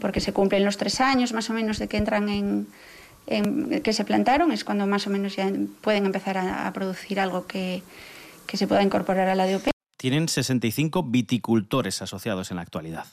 Porque 0.00 0.20
se 0.20 0.32
cumplen 0.34 0.64
los 0.64 0.76
tres 0.76 1.00
años 1.00 1.32
más 1.32 1.48
o 1.48 1.54
menos 1.54 1.78
de 1.78 1.88
que 1.88 1.96
entran 1.96 2.28
en, 2.28 2.66
en- 3.26 3.80
que 3.82 3.94
se 3.94 4.04
plantaron, 4.04 4.52
es 4.52 4.62
cuando 4.64 4.86
más 4.86 5.06
o 5.06 5.10
menos 5.10 5.36
ya 5.36 5.50
pueden 5.80 6.04
empezar 6.04 6.36
a, 6.36 6.66
a 6.66 6.72
producir 6.74 7.18
algo 7.18 7.46
que, 7.46 7.82
que 8.46 8.58
se 8.58 8.66
pueda 8.66 8.82
incorporar 8.82 9.28
a 9.30 9.34
la 9.34 9.50
DOP. 9.50 9.68
Tienen 9.96 10.28
65 10.28 11.04
viticultores 11.04 12.02
asociados 12.02 12.50
en 12.50 12.56
la 12.56 12.62
actualidad. 12.62 13.06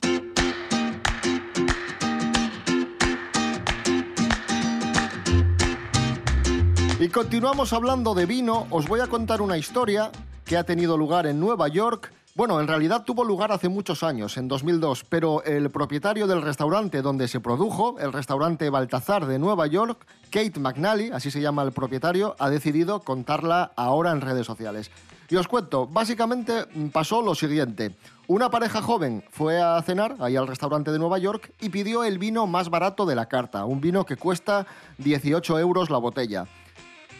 Y 7.02 7.10
continuamos 7.10 7.74
hablando 7.74 8.14
de 8.14 8.28
vino. 8.28 8.68
Os 8.70 8.88
voy 8.88 9.00
a 9.00 9.08
contar 9.08 9.42
una 9.42 9.58
historia 9.58 10.12
que 10.46 10.56
ha 10.56 10.64
tenido 10.66 10.98
lugar 10.98 11.26
en 11.26 11.40
Nueva 11.40 11.68
York. 11.68 12.14
Bueno, 12.36 12.62
en 12.62 12.68
realidad 12.68 13.06
tuvo 13.06 13.24
lugar 13.24 13.52
hace 13.52 13.70
muchos 13.70 14.04
años, 14.04 14.38
en 14.38 14.48
2002, 14.48 15.06
pero 15.10 15.44
el 15.44 15.72
propietario 15.72 16.28
del 16.28 16.44
restaurante 16.44 17.02
donde 17.02 17.28
se 17.28 17.40
produjo, 17.40 17.98
el 18.00 18.14
restaurante 18.14 18.70
Baltazar 18.70 19.26
de 19.26 19.40
Nueva 19.40 19.66
York, 19.66 20.06
Kate 20.30 20.60
McNally, 20.60 21.10
así 21.10 21.32
se 21.32 21.42
llama 21.42 21.64
el 21.64 21.72
propietario, 21.72 22.36
ha 22.38 22.52
decidido 22.52 23.00
contarla 23.00 23.72
ahora 23.76 24.12
en 24.12 24.22
redes 24.22 24.46
sociales. 24.46 24.92
Y 25.28 25.38
os 25.38 25.48
cuento, 25.48 25.88
básicamente 25.88 26.66
pasó 26.92 27.24
lo 27.24 27.34
siguiente. 27.34 27.96
Una 28.28 28.52
pareja 28.52 28.80
joven 28.80 29.24
fue 29.32 29.60
a 29.60 29.82
cenar 29.82 30.18
ahí 30.20 30.36
al 30.36 30.46
restaurante 30.46 30.92
de 30.92 31.00
Nueva 31.00 31.18
York 31.18 31.52
y 31.60 31.70
pidió 31.70 32.04
el 32.04 32.20
vino 32.20 32.46
más 32.46 32.70
barato 32.70 33.08
de 33.08 33.16
la 33.16 33.26
carta, 33.26 33.66
un 33.66 33.82
vino 33.82 34.06
que 34.06 34.18
cuesta 34.18 34.68
18 35.00 35.58
euros 35.58 35.90
la 35.90 35.98
botella. 35.98 36.46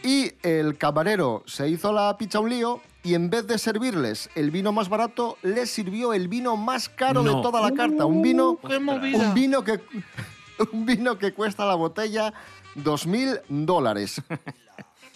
Y 0.04 0.32
el 0.42 0.78
camarero 0.78 1.44
se 1.46 1.70
hizo 1.70 1.92
la 1.94 2.18
picha 2.18 2.40
un 2.40 2.50
lío 2.50 2.82
y 3.04 3.14
en 3.14 3.30
vez 3.30 3.46
de 3.48 3.58
servirles 3.58 4.30
el 4.36 4.52
vino 4.52 4.72
más 4.72 4.90
barato, 4.90 5.38
les 5.44 5.70
sirvió 5.70 6.14
el 6.14 6.28
vino 6.28 6.58
más 6.58 6.90
caro 6.90 7.24
No. 7.24 7.36
de 7.38 7.42
toda 7.42 7.62
la 7.62 7.72
carta. 7.76 8.06
Un 8.06 8.22
vino, 8.22 8.58
¡Qué 8.68 8.80
movida! 8.80 9.18
un 9.20 9.34
vino 9.34 9.64
que, 9.64 9.80
un 10.74 10.86
vino 10.86 11.18
que 11.18 11.34
cuesta 11.34 11.66
la 11.66 11.76
botella 11.76 12.34
2.000 12.78 13.42
dólares. 13.50 14.22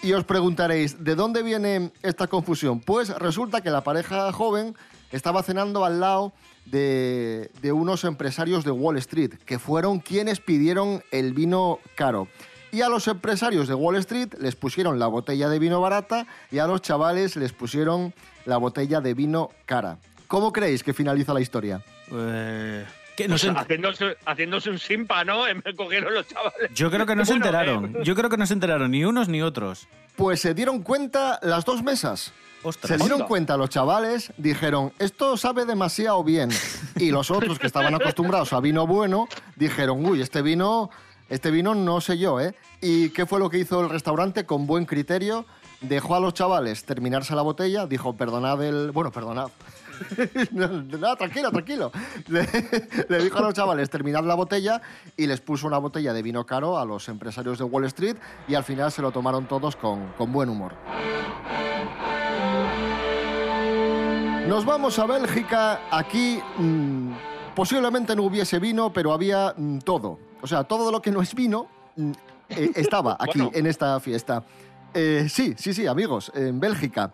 Y 0.04 0.13
os 0.13 0.24
preguntaréis, 0.24 1.04
¿de 1.04 1.15
dónde 1.15 1.42
viene 1.42 1.92
esta 2.04 2.27
confusión? 2.27 2.80
Pues 2.80 3.10
resulta 3.18 3.62
que 3.62 3.72
la 3.72 3.82
pareja 3.84 4.32
joven 4.34 4.75
estaba 5.12 5.42
cenando 5.42 5.84
al 5.86 6.00
lado 6.00 6.34
de, 6.65 7.50
de 7.62 7.72
unos 7.72 8.04
empresarios 8.04 8.63
de 8.65 8.72
Wall 8.72 8.98
Street, 8.98 9.34
que 9.46 9.58
fueron 9.58 10.00
quienes 10.00 10.39
pidieron 10.39 11.01
el 11.12 11.34
vino 11.34 11.80
caro. 11.96 12.27
Y 12.75 12.82
a 12.82 12.89
los 12.89 13.08
empresarios 13.08 13.70
de 13.70 13.74
Wall 13.74 13.96
Street 13.98 14.34
les 14.39 14.58
pusieron 14.58 15.00
la 15.00 15.08
botella 15.08 15.48
de 15.48 15.60
vino 15.60 15.79
barata 15.79 16.27
y 16.51 16.60
a 16.60 16.67
los 16.67 16.82
chavales 16.82 17.38
les 17.38 17.53
pusieron 17.53 18.13
la 18.46 18.58
botella 18.58 19.00
de 19.00 19.13
vino 19.13 19.50
cara. 19.65 19.98
¿Cómo 20.27 20.51
creéis 20.51 20.84
que 20.84 20.94
finaliza 20.94 21.34
la 21.34 21.39
historia? 21.39 21.82
Eh, 22.12 22.86
que 23.15 23.29
no 23.29 23.36
O 23.36 23.38
sea, 23.38 23.53
se 23.53 23.58
ent- 23.58 23.62
haciéndose, 23.62 24.17
haciéndose 24.25 24.70
un 24.72 24.79
simpa, 24.79 25.24
¿no? 25.24 25.44
Me 25.63 25.74
cogieron 25.74 26.13
los 26.13 26.27
chavales. 26.27 26.70
yo 26.74 26.91
creo 26.91 27.05
que 27.05 27.15
no 27.15 27.24
se 27.24 27.32
enteraron. 27.34 27.96
eh, 27.96 28.00
Yo 28.03 28.13
creo 28.13 28.29
que 28.29 28.36
no 28.36 28.46
se 28.46 28.53
enteraron 28.53 28.91
ni 28.91 29.05
unos 29.05 29.29
ni 29.29 29.41
otros. 29.41 29.88
Pues 30.17 30.41
se 30.41 30.53
dieron 30.53 30.82
cuenta 30.84 31.39
las 31.44 31.63
dos 31.63 31.82
mesas. 31.82 32.34
Ostras. 32.63 32.89
Se 32.89 32.98
dieron 32.98 33.17
Onda. 33.22 33.27
cuenta 33.27 33.55
los 33.58 33.70
chavales, 33.70 34.34
dijeron, 34.38 34.91
esto 35.00 35.38
sabe 35.38 35.63
demasiado 35.65 36.24
bien. 36.25 36.50
Y 36.98 37.12
los 37.12 37.32
otros 37.32 37.58
que 37.58 37.67
estaban 37.67 37.94
acostumbrados 37.96 38.51
a 38.53 38.60
vino 38.60 38.86
bueno, 38.86 39.27
dijeron, 39.55 40.05
uy, 40.05 40.20
este 40.22 40.41
vino, 40.41 40.89
este 41.29 41.51
vino 41.51 41.74
no 41.74 42.01
sé 42.01 42.17
yo, 42.17 42.39
¿eh? 42.39 42.55
¿Y 42.82 43.10
qué 43.10 43.25
fue 43.25 43.39
lo 43.39 43.50
que 43.50 43.58
hizo 43.58 43.82
el 43.82 43.89
restaurante 43.89 44.46
con 44.46 44.67
buen 44.67 44.86
criterio? 44.86 45.46
Dejó 45.82 46.15
a 46.15 46.20
los 46.20 46.34
chavales 46.34 46.86
terminarse 46.86 47.36
la 47.36 47.41
botella, 47.41 47.86
dijo, 47.86 48.15
perdonad 48.15 48.63
el... 48.63 48.91
Bueno, 48.91 49.12
perdonad. 49.12 49.50
no, 50.51 51.15
tranquilo, 51.15 51.51
tranquilo. 51.51 51.91
Le, 52.27 53.24
dijo 53.24 53.38
a 53.38 53.41
los 53.41 53.53
chavales 53.53 53.89
terminad 53.89 54.24
la 54.24 54.36
botella 54.36 54.82
y 55.15 55.27
les 55.27 55.41
puso 55.41 55.67
una 55.67 55.77
botella 55.77 56.13
de 56.13 56.22
vino 56.22 56.46
caro 56.46 56.77
a 56.77 56.86
los 56.86 57.08
empresarios 57.10 57.58
de 57.58 57.63
Wall 57.63 57.86
Street 57.86 58.17
y 58.48 58.55
al 58.55 58.63
final 58.63 58.91
se 58.91 59.01
lo 59.01 59.12
tomaron 59.12 59.48
todos 59.48 59.75
con, 59.75 60.13
con 60.17 60.32
buen 60.32 60.50
humor. 60.50 60.74
Nos 64.48 64.63
vamos 64.63 65.00
a 65.00 65.08
Bélgica. 65.08 65.82
Aquí 65.89 66.39
mm, 66.58 67.12
posiblemente 67.55 68.15
no 68.15 68.24
hubiese 68.24 68.60
vino, 68.60 68.94
pero 68.94 69.12
había 69.12 69.55
mm, 69.58 69.79
todo. 69.79 70.20
O 70.46 70.48
sea, 70.48 70.64
todo 70.64 70.92
lo 70.92 71.02
que 71.02 71.10
no 71.10 71.24
es 71.24 71.34
vino 71.34 71.68
mm, 71.96 72.12
eh, 72.50 72.72
estaba 72.75 73.18
aquí 73.20 73.40
Bueno. 73.40 73.52
en 73.56 73.66
esta 73.66 74.00
fiesta. 74.00 74.44
Eh, 74.94 75.25
sí, 75.28 75.56
sí, 75.58 75.74
sí, 75.74 75.88
amigos, 75.88 76.32
en 76.36 76.60
Bélgica. 76.60 77.12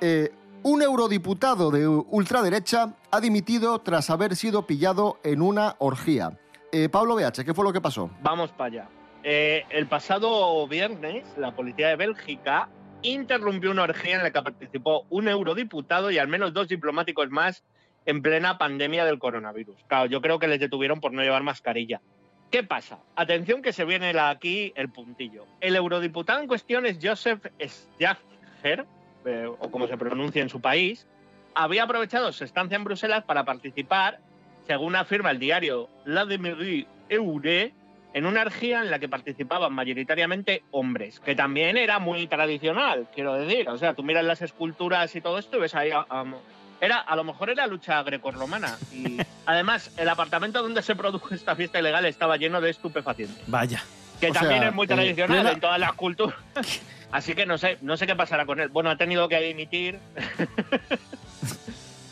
Eh, 0.00 0.32
un 0.62 0.80
eurodiputado 0.80 1.72
de 1.72 1.88
ultraderecha 1.88 2.94
ha 3.10 3.20
dimitido 3.20 3.80
tras 3.80 4.10
haber 4.10 4.36
sido 4.36 4.64
pillado 4.64 5.18
en 5.24 5.42
una 5.42 5.74
orgía. 5.80 6.38
Eh, 6.70 6.88
Pablo 6.88 7.16
BH, 7.16 7.44
¿qué 7.44 7.52
fue 7.52 7.64
lo 7.64 7.72
que 7.72 7.80
pasó? 7.80 8.10
Vamos 8.22 8.52
para 8.52 8.66
allá. 8.66 8.88
Eh, 9.24 9.64
el 9.70 9.88
pasado 9.88 10.68
viernes, 10.68 11.26
la 11.36 11.56
policía 11.56 11.88
de 11.88 11.96
Bélgica 11.96 12.68
interrumpió 13.02 13.72
una 13.72 13.82
orgía 13.82 14.18
en 14.18 14.22
la 14.22 14.30
que 14.30 14.40
participó 14.40 15.04
un 15.10 15.26
eurodiputado 15.26 16.12
y 16.12 16.18
al 16.18 16.28
menos 16.28 16.52
dos 16.52 16.68
diplomáticos 16.68 17.28
más 17.28 17.64
en 18.06 18.22
plena 18.22 18.56
pandemia 18.56 19.04
del 19.04 19.18
coronavirus. 19.18 19.76
Claro, 19.88 20.06
yo 20.06 20.20
creo 20.20 20.38
que 20.38 20.46
les 20.46 20.60
detuvieron 20.60 21.00
por 21.00 21.12
no 21.12 21.22
llevar 21.22 21.42
mascarilla. 21.42 22.00
¿Qué 22.50 22.62
pasa? 22.62 22.98
Atención 23.14 23.60
que 23.62 23.72
se 23.72 23.84
viene 23.84 24.18
aquí 24.18 24.72
el 24.74 24.88
puntillo. 24.88 25.44
El 25.60 25.76
eurodiputado 25.76 26.40
en 26.40 26.46
cuestión 26.48 26.86
es 26.86 26.98
Joseph 27.02 27.46
Staffer, 27.60 28.86
eh, 29.26 29.46
o 29.46 29.70
como 29.70 29.86
se 29.86 29.96
pronuncia 29.98 30.40
en 30.40 30.48
su 30.48 30.60
país, 30.60 31.06
había 31.54 31.82
aprovechado 31.82 32.32
su 32.32 32.44
estancia 32.44 32.76
en 32.76 32.84
Bruselas 32.84 33.24
para 33.24 33.44
participar, 33.44 34.20
según 34.66 34.96
afirma 34.96 35.30
el 35.30 35.38
diario 35.38 35.88
La 36.06 36.24
Demerie 36.24 36.86
Eure, 37.10 37.74
en 38.14 38.24
una 38.24 38.40
orgía 38.40 38.80
en 38.80 38.90
la 38.90 38.98
que 38.98 39.08
participaban 39.08 39.72
mayoritariamente 39.74 40.62
hombres, 40.70 41.20
que 41.20 41.34
también 41.34 41.76
era 41.76 41.98
muy 41.98 42.26
tradicional, 42.26 43.06
quiero 43.14 43.34
decir. 43.34 43.68
O 43.68 43.76
sea, 43.76 43.92
tú 43.92 44.02
miras 44.02 44.24
las 44.24 44.40
esculturas 44.40 45.14
y 45.14 45.20
todo 45.20 45.38
esto 45.38 45.58
y 45.58 45.60
ves 45.60 45.74
ahí... 45.74 45.90
a- 45.90 46.06
a- 46.08 46.24
era, 46.80 46.98
a 46.98 47.16
lo 47.16 47.24
mejor 47.24 47.50
era 47.50 47.66
lucha 47.66 48.02
grecorromana. 48.02 48.76
Y 48.92 49.18
además, 49.46 49.90
el 49.96 50.08
apartamento 50.08 50.62
donde 50.62 50.82
se 50.82 50.94
produjo 50.96 51.34
esta 51.34 51.54
fiesta 51.56 51.78
ilegal 51.78 52.04
estaba 52.06 52.36
lleno 52.36 52.60
de 52.60 52.70
estupefacientes 52.70 53.42
Vaya. 53.46 53.82
que 54.20 54.30
O 54.30 54.32
también 54.32 54.60
sea, 54.60 54.68
es 54.68 54.74
muy 54.74 54.84
eh, 54.84 54.88
tradicional 54.88 55.36
plena- 55.36 55.52
en 55.52 55.60
todas 55.60 55.78
las 55.80 55.92
culturas. 55.94 56.36
Así 57.10 57.34
que 57.34 57.46
no 57.46 57.56
sé, 57.56 57.78
no 57.80 57.96
sé 57.96 58.06
qué 58.06 58.14
pasará 58.14 58.44
con 58.44 58.60
él. 58.60 58.68
Bueno, 58.68 58.90
ha 58.90 58.96
tenido 58.96 59.28
que 59.28 59.40
dimitir. 59.40 59.98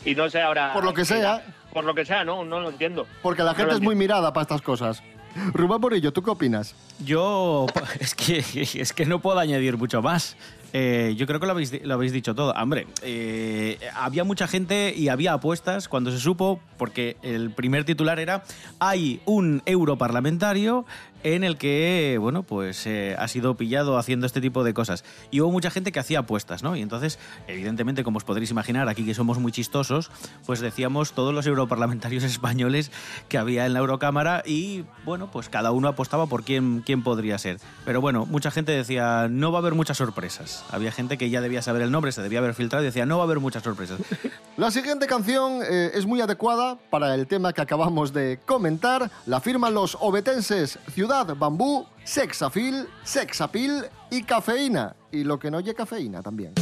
Y 0.05 0.15
no 0.15 0.29
sé 0.29 0.41
ahora... 0.41 0.71
Por 0.73 0.85
lo 0.85 0.93
que 0.93 1.03
sea. 1.03 1.41
Por 1.73 1.83
lo 1.83 1.93
que 1.93 2.05
sea, 2.05 2.23
no, 2.23 2.45
no 2.45 2.61
lo 2.61 2.69
entiendo. 2.69 3.05
Porque 3.21 3.43
la 3.43 3.53
gente 3.53 3.73
es 3.73 3.81
muy 3.81 3.93
mirada 3.93 4.31
para 4.31 4.43
estas 4.43 4.61
cosas. 4.61 5.03
Rubén 5.53 5.81
Morillo, 5.81 6.11
¿tú 6.13 6.23
qué 6.23 6.29
opinas? 6.29 6.75
Yo 7.03 7.67
es 7.99 8.15
que, 8.15 8.43
es 8.73 8.93
que 8.93 9.05
no 9.05 9.19
puedo 9.19 9.39
añadir 9.39 9.77
mucho 9.77 10.01
más. 10.01 10.35
Eh, 10.73 11.15
yo 11.17 11.25
creo 11.27 11.39
que 11.39 11.45
lo 11.45 11.53
habéis, 11.93 12.11
dicho 12.11 12.35
todo. 12.35 12.51
Hombre, 12.51 12.87
eh, 13.01 13.79
había 13.95 14.23
mucha 14.23 14.47
gente 14.47 14.93
y 14.95 15.07
había 15.07 15.33
apuestas 15.33 15.87
cuando 15.87 16.11
se 16.11 16.19
supo, 16.19 16.59
porque 16.77 17.17
el 17.21 17.51
primer 17.51 17.85
titular 17.85 18.19
era 18.19 18.43
hay 18.79 19.21
un 19.25 19.61
europarlamentario 19.65 20.85
en 21.23 21.43
el 21.43 21.57
que, 21.57 22.17
bueno, 22.19 22.43
pues 22.43 22.85
eh, 22.85 23.15
ha 23.17 23.27
sido 23.27 23.55
pillado 23.55 23.97
haciendo 23.97 24.25
este 24.25 24.41
tipo 24.41 24.63
de 24.63 24.73
cosas. 24.73 25.03
Y 25.31 25.41
hubo 25.41 25.51
mucha 25.51 25.69
gente 25.69 25.91
que 25.91 25.99
hacía 25.99 26.19
apuestas, 26.19 26.63
¿no? 26.63 26.75
Y 26.75 26.81
entonces, 26.81 27.19
evidentemente, 27.47 28.03
como 28.03 28.17
os 28.17 28.23
podréis 28.23 28.51
imaginar, 28.51 28.87
aquí 28.89 29.05
que 29.05 29.13
somos 29.13 29.39
muy 29.39 29.51
chistosos, 29.51 30.11
pues 30.45 30.59
decíamos 30.59 31.13
todos 31.13 31.33
los 31.33 31.45
europarlamentarios 31.47 32.23
españoles 32.23 32.91
que 33.29 33.37
había 33.37 33.65
en 33.65 33.73
la 33.73 33.79
Eurocámara 33.79 34.43
y, 34.45 34.85
bueno, 35.05 35.29
pues 35.31 35.49
cada 35.49 35.71
uno 35.71 35.87
apostaba 35.87 36.27
por 36.27 36.43
quién, 36.43 36.81
quién 36.85 37.03
podría 37.03 37.37
ser. 37.37 37.59
Pero 37.85 38.01
bueno, 38.01 38.25
mucha 38.25 38.51
gente 38.51 38.71
decía, 38.71 39.27
no 39.29 39.51
va 39.51 39.59
a 39.59 39.61
haber 39.61 39.73
muchas 39.73 39.97
sorpresas. 39.97 40.63
Había 40.69 40.91
gente 40.91 41.17
que 41.17 41.29
ya 41.29 41.41
debía 41.41 41.61
saber 41.61 41.81
el 41.81 41.91
nombre, 41.91 42.11
se 42.11 42.21
debía 42.21 42.39
haber 42.39 42.53
filtrado 42.53 42.83
y 42.83 42.87
decía, 42.87 43.05
no 43.05 43.17
va 43.17 43.23
a 43.23 43.25
haber 43.25 43.39
muchas 43.39 43.63
sorpresas. 43.63 43.99
La 44.57 44.71
siguiente 44.71 45.05
canción 45.05 45.61
eh, 45.61 45.91
es 45.93 46.05
muy 46.05 46.19
adecuada 46.21 46.77
para 46.89 47.13
el 47.13 47.27
tema 47.27 47.53
que 47.53 47.61
acabamos 47.61 48.11
de 48.11 48.39
comentar. 48.45 49.11
La 49.27 49.39
firman 49.39 49.73
los 49.73 49.97
obetenses 49.99 50.79
Ciudad 50.91 51.16
Bambú, 51.23 51.87
Sexafil, 52.03 52.87
Sexapil 53.03 53.85
y 54.11 54.23
Cafeína. 54.23 54.95
Y 55.11 55.23
lo 55.23 55.39
que 55.39 55.49
no 55.49 55.57
oye 55.57 55.73
cafeína 55.73 56.21
también. 56.21 56.53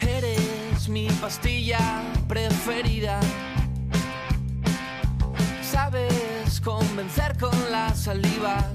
Eres 0.00 0.88
mi 0.88 1.08
pastilla 1.20 2.02
preferida. 2.26 3.20
Sabes 5.62 6.60
convencer 6.60 7.38
con 7.38 7.52
la 7.70 7.94
saliva. 7.94 8.66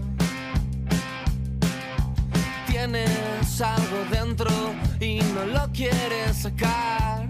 Tienes 2.68 3.62
algo 3.62 4.06
dentro 4.10 4.51
y 5.01 5.20
no 5.34 5.46
lo 5.46 5.72
quieres 5.74 6.44
sacar. 6.44 7.27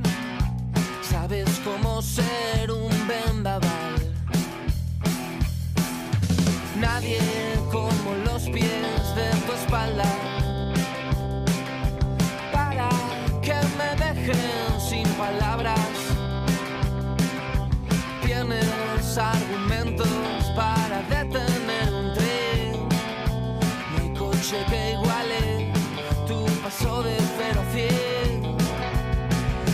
Sabes 1.02 1.50
cómo 1.64 2.02
ser 2.02 2.72
un 2.72 2.92
vendaval. 3.08 3.96
Nadie 6.80 7.20
como 8.06 8.18
los 8.18 8.44
pies 8.44 9.16
de 9.16 9.30
tu 9.46 9.54
espalda 9.54 10.06
para 12.52 12.90
que 13.42 13.56
me 13.78 13.90
dejen 14.06 14.80
sin 14.80 15.08
palabras. 15.16 15.80
Tienes 18.24 19.18
argumentos 19.18 20.08
para 20.56 21.02
detener 21.10 21.94
un 21.94 22.14
tren. 22.14 22.74
No 23.92 23.98
hay 24.02 24.14
coche 24.14 24.58
que 24.70 24.92
iguale 24.92 25.74
tu 26.28 26.46
paso 26.62 27.02
de 27.04 27.18
cero 27.38 27.62
a. 27.74 28.56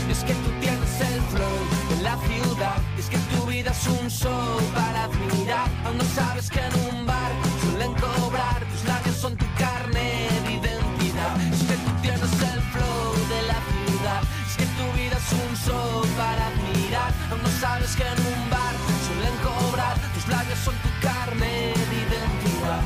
Es 0.10 0.24
que 0.24 0.34
tú 0.34 0.50
tienes 0.62 1.02
el 1.02 1.22
flow 1.32 1.58
de 1.90 2.04
la 2.04 2.18
ciudad. 2.28 2.78
Es 2.98 3.10
que 3.10 3.18
tu 3.18 3.46
vida 3.46 3.72
es 3.72 3.88
un 3.88 4.10
show 4.10 4.58
para 4.74 5.04
admirar. 5.06 5.68
Aún 5.86 5.98
no 5.98 6.04
sabes 6.06 6.50
que 6.50 6.60
en 6.60 6.96
un 6.96 7.06
bar 7.06 7.51
suelen 7.82 7.94
cobrar. 8.00 8.66
Tus 8.72 8.86
labios 8.86 9.16
son 9.16 9.36
tu 9.38 9.46
carne 9.58 10.28
de 10.46 10.54
identidad. 10.54 11.42
Es 11.52 11.64
que 11.64 11.74
tú 11.74 11.92
tienes 12.02 12.22
el 12.22 12.62
flow 12.74 13.14
de 13.30 13.42
la 13.48 13.60
ciudad. 13.88 14.22
Es 14.48 14.58
que 14.58 14.66
tu 14.66 14.98
vida 14.98 15.18
es 15.18 15.34
un 15.34 15.56
show 15.56 16.02
para 16.18 16.48
admirar. 16.48 17.12
Aún 17.32 17.42
no 17.44 17.50
sabes 17.60 17.96
que 17.96 18.04
en 18.04 18.20
un 18.20 18.50
bar 18.50 18.76
suelen 19.08 19.36
cobrar. 19.44 19.98
Tus 20.14 20.28
labios 20.28 20.60
son 20.60 20.76
tu 20.76 20.90
carne 21.02 21.74
de 21.90 21.96
identidad. 22.06 22.82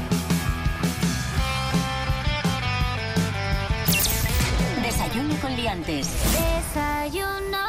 Desayuno 4.81 5.35
con 5.41 5.55
liantes. 5.55 6.07
Desayuno. 6.73 7.65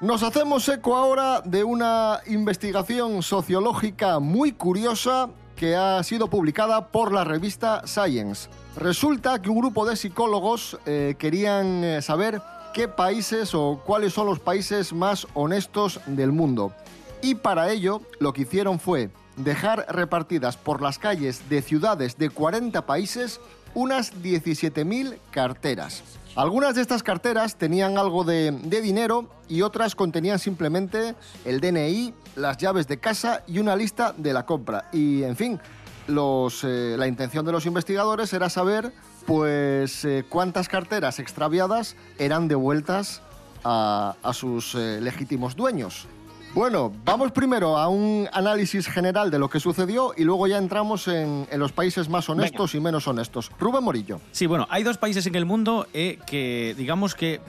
Nos 0.00 0.22
hacemos 0.22 0.68
eco 0.68 0.96
ahora 0.96 1.40
de 1.44 1.64
una 1.64 2.20
investigación 2.26 3.22
sociológica 3.22 4.18
muy 4.20 4.52
curiosa 4.52 5.30
que 5.56 5.76
ha 5.76 6.02
sido 6.02 6.28
publicada 6.28 6.88
por 6.88 7.12
la 7.12 7.24
revista 7.24 7.82
Science. 7.86 8.48
Resulta 8.76 9.40
que 9.40 9.50
un 9.50 9.60
grupo 9.60 9.86
de 9.86 9.96
psicólogos 9.96 10.78
eh, 10.86 11.14
querían 11.18 11.84
eh, 11.84 12.02
saber 12.02 12.42
qué 12.72 12.88
países 12.88 13.54
o 13.54 13.80
cuáles 13.84 14.12
son 14.12 14.26
los 14.26 14.40
países 14.40 14.92
más 14.92 15.26
honestos 15.34 16.00
del 16.06 16.32
mundo. 16.32 16.72
Y 17.22 17.36
para 17.36 17.70
ello 17.70 18.02
lo 18.18 18.32
que 18.32 18.42
hicieron 18.42 18.80
fue 18.80 19.10
dejar 19.36 19.86
repartidas 19.88 20.56
por 20.56 20.82
las 20.82 20.98
calles 20.98 21.48
de 21.48 21.62
ciudades 21.62 22.18
de 22.18 22.30
40 22.30 22.84
países 22.84 23.40
unas 23.74 24.14
17.000 24.22 25.18
carteras. 25.30 26.02
Algunas 26.36 26.74
de 26.74 26.82
estas 26.82 27.04
carteras 27.04 27.54
tenían 27.54 27.96
algo 27.96 28.24
de, 28.24 28.50
dinero 28.82 29.28
y 29.48 29.62
otras 29.62 29.94
contenían 29.94 30.40
simplemente 30.40 31.14
el 31.44 31.60
DNI, 31.60 32.12
las 32.34 32.56
llaves 32.56 32.88
de 32.88 32.98
casa 32.98 33.44
y 33.46 33.60
una 33.60 33.76
lista 33.76 34.12
de 34.16 34.32
la 34.32 34.44
compra. 34.44 34.88
Y, 34.92 35.22
en 35.22 35.36
fin, 35.36 35.60
los, 36.08 36.64
eh, 36.64 36.96
la 36.98 37.06
intención 37.06 37.46
de 37.46 37.52
los 37.52 37.66
investigadores 37.66 38.32
era 38.32 38.50
saber 38.50 38.92
pues 39.26 40.04
eh, 40.04 40.24
cuántas 40.28 40.68
carteras 40.68 41.20
extraviadas 41.20 41.94
eran 42.18 42.48
devueltas 42.48 43.22
a, 43.62 44.16
a 44.20 44.32
sus 44.32 44.74
eh, 44.74 44.98
legítimos 45.00 45.54
dueños. 45.54 46.08
Bueno, 46.54 46.92
vamos 47.04 47.32
primero 47.32 47.76
a 47.78 47.88
un 47.88 48.28
análisis 48.32 48.86
general 48.86 49.32
de 49.32 49.40
lo 49.40 49.50
que 49.50 49.58
sucedió 49.58 50.14
y 50.16 50.22
luego 50.22 50.46
ya 50.46 50.56
entramos 50.56 51.08
en, 51.08 51.48
en 51.50 51.58
los 51.58 51.72
países 51.72 52.08
más 52.08 52.28
honestos 52.28 52.76
y 52.76 52.80
menos 52.80 53.08
honestos. 53.08 53.50
Rubén 53.58 53.82
Morillo. 53.82 54.20
Sí, 54.30 54.46
bueno, 54.46 54.68
hay 54.70 54.84
dos 54.84 54.96
países 54.96 55.26
en 55.26 55.34
el 55.34 55.46
mundo 55.46 55.88
eh, 55.92 56.20
que, 56.28 56.76
digamos 56.78 57.16
que 57.16 57.40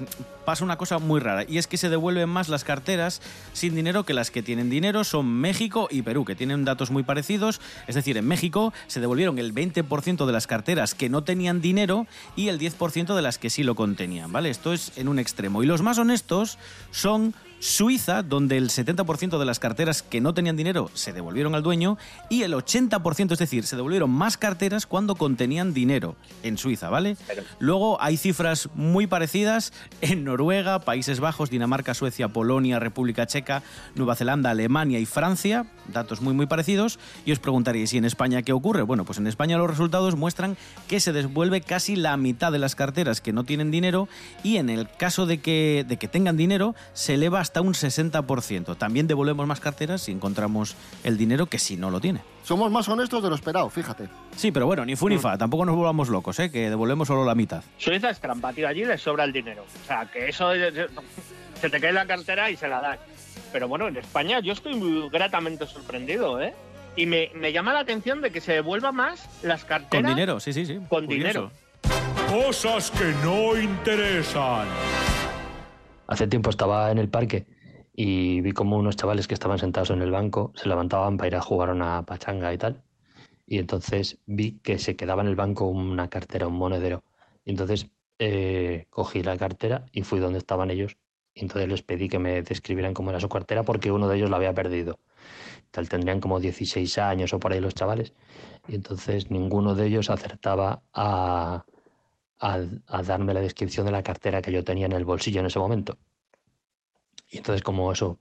pasa 0.44 0.64
una 0.64 0.78
cosa 0.78 0.98
muy 0.98 1.20
rara, 1.20 1.46
y 1.48 1.60
es 1.60 1.68
que 1.68 1.78
se 1.78 1.90
devuelven 1.90 2.30
más 2.30 2.50
las 2.50 2.64
carteras 2.64 3.22
sin 3.54 3.76
dinero 3.76 4.06
que 4.06 4.16
las 4.16 4.32
que 4.32 4.42
tienen 4.42 4.72
dinero, 4.72 5.04
son 5.04 5.28
México 5.28 5.88
y 5.92 6.02
Perú, 6.02 6.26
que 6.26 6.36
tienen 6.36 6.66
datos 6.66 6.90
muy 6.90 7.04
parecidos. 7.04 7.62
Es 7.88 7.94
decir, 7.94 8.18
en 8.18 8.28
México 8.28 8.74
se 8.88 9.02
devolvieron 9.02 9.38
el 9.38 9.54
20% 9.54 10.26
de 10.26 10.34
las 10.34 10.48
carteras 10.48 10.96
que 10.96 11.10
no 11.10 11.24
tenían 11.24 11.62
dinero 11.62 12.08
y 12.36 12.48
el 12.48 12.60
10% 12.60 13.16
de 13.16 13.22
las 13.22 13.38
que 13.38 13.52
sí 13.52 13.64
lo 13.64 13.76
contenían, 13.76 14.32
¿vale? 14.32 14.50
Esto 14.50 14.74
es 14.74 14.92
en 14.98 15.10
un 15.10 15.20
extremo. 15.20 15.62
Y 15.62 15.68
los 15.68 15.84
más 15.84 16.00
honestos 16.00 16.58
son 16.90 17.36
Suiza, 17.60 18.24
donde 18.24 18.58
el 18.58 18.70
70% 18.70 19.40
de 19.40 19.46
las 19.46 19.60
carteras 19.60 20.04
que 20.04 20.22
no 20.22 20.34
tenían 20.34 20.56
dinero 20.56 20.90
se 20.94 21.14
devolvieron 21.14 21.56
al 21.56 21.64
dueño 21.64 21.98
y 22.30 22.44
el 22.44 22.54
80%, 22.54 23.32
es 23.32 23.40
decir, 23.40 23.66
se 23.66 23.76
devolvieron 23.76 24.10
más 24.10 24.38
carteras 24.38 24.86
cuando 24.86 25.16
contenían 25.16 25.74
dinero 25.74 26.16
en 26.44 26.58
Suiza, 26.58 26.90
¿vale? 26.90 27.18
Luego 27.60 28.02
hay 28.02 28.18
cifras 28.18 28.70
muy 28.76 29.08
parecidas 29.08 29.74
en 30.02 30.24
Noruega, 30.24 30.80
Países 30.80 31.20
Bajos, 31.20 31.50
Dinamarca, 31.50 31.94
Suecia, 31.94 32.28
Polonia, 32.28 32.80
República 32.80 33.26
Checa, 33.26 33.64
Nueva 33.96 34.16
Zelanda, 34.16 34.52
Alemania 34.52 35.00
y 35.00 35.06
Francia, 35.06 35.66
datos 35.88 36.22
muy 36.22 36.34
muy 36.34 36.46
parecidos. 36.46 37.00
Y 37.26 37.32
os 37.32 37.40
preguntaréis, 37.40 37.94
¿y 37.94 37.98
en 37.98 38.06
España 38.06 38.42
qué 38.42 38.54
ocurre? 38.54 38.84
Bueno, 38.84 39.06
pues 39.06 39.18
en 39.18 39.28
España 39.28 39.58
los 39.58 39.70
resultados 39.70 40.16
muestran 40.16 40.58
que 40.88 41.00
se 41.00 41.14
devuelve 41.14 41.62
casi 41.62 41.96
la 41.96 42.18
mitad 42.18 42.52
de 42.52 42.60
las 42.60 42.76
carteras 42.76 43.22
que 43.22 43.34
no 43.34 43.44
tienen 43.44 43.72
dinero 43.72 44.08
y 44.44 44.58
en 44.58 44.70
el 44.70 44.90
caso 44.90 45.26
de 45.26 45.40
que, 45.40 45.86
de 45.88 45.98
que 45.98 46.08
tengan 46.08 46.38
dinero 46.38 46.76
se 46.94 47.16
eleva 47.16 47.40
hasta 47.46 47.62
un 47.62 47.74
60%. 47.74 48.76
También 48.76 49.06
devolvemos 49.06 49.46
más 49.46 49.60
carteras 49.60 50.02
si 50.02 50.12
encontramos 50.12 50.76
el 51.04 51.16
dinero 51.16 51.46
que 51.46 51.60
si 51.60 51.78
no 51.78 51.92
lo 51.92 52.02
tiene. 52.02 52.22
Somos 52.44 52.72
más 52.72 52.90
honestos 52.90 53.22
de 53.22 53.30
lo 53.30 53.36
esperado, 53.36 53.70
fíjate. 53.70 54.10
Sí, 54.36 54.52
pero 54.52 54.66
bueno, 54.66 54.84
ni 54.84 54.96
fu 54.96 55.08
ni 55.08 55.20
fa, 55.20 55.38
tampoco 55.38 55.64
nos 55.66 55.76
volvamos 55.76 56.10
locos, 56.10 56.40
¿eh? 56.40 56.50
que 56.50 56.70
devolvemos 56.72 57.08
solo 57.08 57.24
la 57.24 57.36
mitad. 57.36 57.64
Suiza 57.78 58.10
es 58.10 58.20
trampa, 58.20 58.52
tío. 58.52 58.68
Allí 58.68 58.84
les 58.84 59.00
sobra 59.02 59.24
el 59.26 59.32
dinero. 59.32 59.64
O 59.84 59.88
sea, 59.88 60.06
que 60.12 60.28
eso 60.30 60.52
es- 60.54 60.74
se 61.62 61.70
te 61.70 61.80
cae 61.80 61.94
la 61.94 62.08
cartera 62.08 62.50
y 62.50 62.58
se 62.58 62.68
la 62.68 62.82
das. 62.82 63.00
Pero 63.54 63.68
bueno, 63.68 63.88
en 63.88 63.98
España 63.98 64.40
yo 64.40 64.54
estoy 64.54 64.74
muy 64.76 65.08
gratamente 65.10 65.68
sorprendido, 65.68 66.42
¿eh? 66.42 66.54
Y 66.96 67.06
me, 67.06 67.30
me 67.36 67.52
llama 67.54 67.74
la 67.74 67.80
atención 67.82 68.22
de 68.22 68.32
que 68.32 68.42
se 68.42 68.54
devuelva 68.54 68.92
más 68.92 69.30
las 69.44 69.66
carteras. 69.66 70.04
Con 70.04 70.16
dinero, 70.16 70.40
sí, 70.40 70.52
sí, 70.52 70.66
sí. 70.66 70.80
Con 70.90 71.06
Curioso. 71.06 71.12
dinero. 71.12 71.52
Cosas 72.48 72.90
que 72.92 73.14
no 73.24 73.56
interesan. 73.56 74.68
Hace 76.08 76.28
tiempo 76.28 76.50
estaba 76.50 76.92
en 76.92 76.98
el 76.98 77.10
parque 77.10 77.48
y 77.94 78.42
vi 78.42 78.52
como 78.52 78.78
unos 78.78 78.96
chavales 78.96 79.28
que 79.28 79.34
estaban 79.34 79.58
sentados 79.58 79.90
en 79.90 80.02
el 80.02 80.12
banco 80.12 80.52
se 80.56 80.68
levantaban 80.70 81.18
para 81.18 81.28
ir 81.28 81.36
a 81.36 81.42
jugar 81.42 81.70
una 81.70 82.06
pachanga 82.06 82.54
y 82.54 82.58
tal. 82.58 82.84
Y 83.48 83.60
entonces 83.60 84.20
vi 84.26 84.60
que 84.60 84.80
se 84.80 84.96
quedaba 84.96 85.22
en 85.22 85.30
el 85.30 85.36
banco 85.36 85.66
una 85.68 86.10
cartera, 86.10 86.48
un 86.48 86.56
monedero. 86.56 87.04
Y 87.46 87.52
entonces 87.52 87.88
eh, 88.20 88.88
cogí 88.90 89.24
la 89.24 89.38
cartera 89.38 89.86
y 89.92 90.04
fui 90.04 90.20
donde 90.20 90.40
estaban 90.40 90.72
ellos. 90.72 90.98
Y 91.34 91.42
entonces 91.42 91.70
les 91.70 91.82
pedí 91.84 92.08
que 92.10 92.20
me 92.20 92.42
describieran 92.42 92.94
cómo 92.94 93.10
era 93.10 93.20
su 93.20 93.30
cartera 93.30 93.64
porque 93.64 93.92
uno 93.92 94.08
de 94.08 94.18
ellos 94.18 94.30
la 94.30 94.38
había 94.38 94.54
perdido. 94.54 95.00
Tal, 95.72 95.90
tendrían 95.90 96.22
como 96.22 96.40
16 96.40 96.98
años 97.00 97.34
o 97.34 97.40
por 97.40 97.54
ahí 97.54 97.60
los 97.60 97.76
chavales. 97.76 98.14
Y 98.68 98.76
entonces 98.76 99.32
ninguno 99.32 99.76
de 99.76 99.88
ellos 99.88 100.10
acertaba 100.10 100.84
a, 100.94 101.66
a, 102.40 102.60
a 102.88 103.04
darme 103.04 103.34
la 103.34 103.42
descripción 103.42 103.86
de 103.86 103.92
la 103.94 104.04
cartera 104.04 104.42
que 104.42 104.52
yo 104.52 104.64
tenía 104.64 104.86
en 104.88 104.94
el 104.94 105.06
bolsillo 105.06 105.40
en 105.42 105.48
ese 105.48 105.60
momento. 105.60 105.98
Y 107.30 107.38
entonces 107.38 107.62
como 107.64 107.92
eso, 107.92 108.20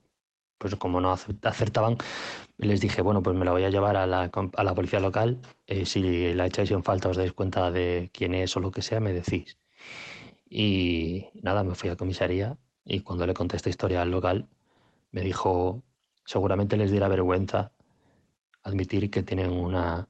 pues 0.57 0.75
como 0.77 1.01
no 1.01 1.11
ace- 1.13 1.35
acertaban, 1.43 1.97
les 2.57 2.81
dije, 2.81 3.01
bueno, 3.01 3.23
pues 3.23 3.35
me 3.37 3.45
la 3.45 3.51
voy 3.51 3.63
a 3.65 3.69
llevar 3.69 3.97
a 3.97 4.07
la, 4.07 4.31
a 4.57 4.63
la 4.63 4.75
policía 4.75 4.99
local. 4.99 5.41
eh, 5.67 5.85
si 5.85 6.33
la 6.33 6.47
echáis 6.47 6.71
en 6.71 6.83
falta, 6.83 7.09
os 7.09 7.17
dais 7.17 7.33
cuenta 7.33 7.71
de 7.71 8.09
quién 8.13 8.33
es 8.35 8.55
o 8.57 8.59
lo 8.61 8.71
que 8.71 8.81
sea, 8.81 8.99
me 8.99 9.13
decís. 9.13 9.57
Y 10.49 11.27
nada, 11.43 11.63
me 11.63 11.75
fui 11.75 11.89
a 11.89 11.95
comisaría 11.97 12.57
y 12.85 13.01
cuando 13.01 13.27
le 13.27 13.33
conté 13.33 13.57
esta 13.57 13.69
historia 13.69 14.01
al 14.01 14.11
local, 14.11 14.47
me 15.11 15.21
dijo, 15.21 15.83
seguramente 16.25 16.77
les 16.77 16.91
diera 16.91 17.07
vergüenza 17.09 17.73
admitir 18.63 19.09
que 19.11 19.23
tienen 19.23 19.51
una 19.51 20.09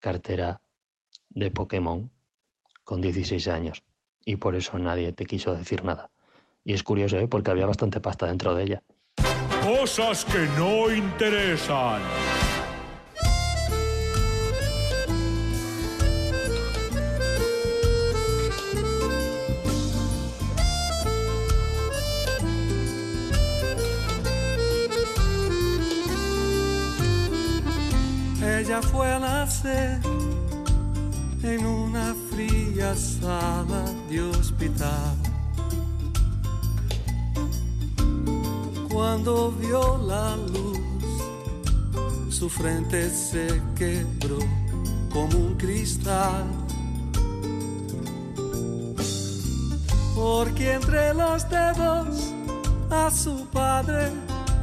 cartera 0.00 0.62
de 1.30 1.50
Pokémon 1.50 2.10
con 2.88 3.02
16 3.02 3.48
años 3.48 3.82
y 4.24 4.36
por 4.36 4.56
eso 4.56 4.78
nadie 4.78 5.12
te 5.12 5.26
quiso 5.26 5.54
decir 5.54 5.84
nada. 5.84 6.08
Y 6.64 6.72
es 6.72 6.82
curioso, 6.82 7.18
¿eh? 7.18 7.28
porque 7.28 7.50
había 7.50 7.66
bastante 7.66 8.00
pasta 8.00 8.24
dentro 8.24 8.54
de 8.54 8.62
ella. 8.62 8.82
Cosas 9.62 10.24
que 10.24 10.46
no 10.56 10.90
interesan. 10.90 12.00
Ella 28.42 28.80
fue 28.80 29.12
a 29.12 29.18
nacer 29.18 30.00
en 31.42 31.66
una 31.66 32.14
fría 32.78 32.94
sala 32.94 33.84
de 34.08 34.20
hospital. 34.20 35.16
Cuando 38.88 39.50
vio 39.50 39.98
la 40.06 40.36
luz, 40.36 40.78
su 42.30 42.48
frente 42.48 43.10
se 43.10 43.60
quebró 43.74 44.38
como 45.12 45.38
un 45.38 45.54
cristal. 45.56 46.46
Porque 50.14 50.74
entre 50.74 51.14
los 51.14 51.48
dedos 51.50 52.32
a 52.90 53.10
su 53.10 53.44
padre 53.46 54.12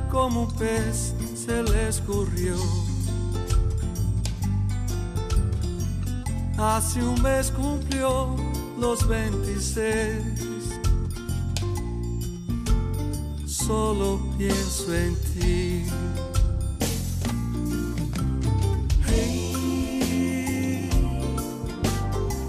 como 0.09 0.43
un 0.43 0.51
pez 0.53 1.13
se 1.35 1.63
le 1.63 1.89
escurrió. 1.89 2.84
Hace 6.57 7.03
un 7.03 7.21
mes 7.21 7.51
cumplió 7.51 8.33
los 8.79 9.05
26. 9.07 10.23
Solo 13.45 14.19
pienso 14.37 14.95
en 14.95 15.15
ti. 15.15 15.85
Hey, 19.05 20.89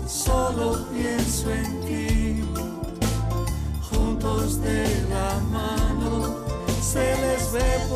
solo 0.06 0.86
pienso 0.92 1.50
en 1.50 1.80
ti. 1.80 2.44
Juntos 3.90 4.60
de 4.60 5.04
la 5.10 5.40
mano 5.50 6.36
se 6.80 7.16
les 7.20 7.52
ve 7.52 7.86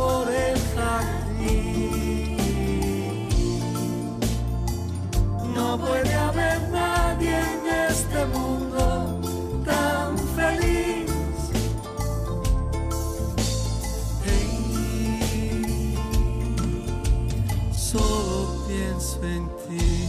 puede 5.90 6.14
haber 6.14 6.68
nadie 6.70 7.37
en 7.37 7.66
este 7.88 8.24
mundo 8.26 9.20
tan 9.64 10.16
feliz. 10.37 11.11
Hey, 14.24 15.96
solo 17.72 18.64
pienso 18.68 19.24
en 19.24 19.48
ti. 19.66 20.09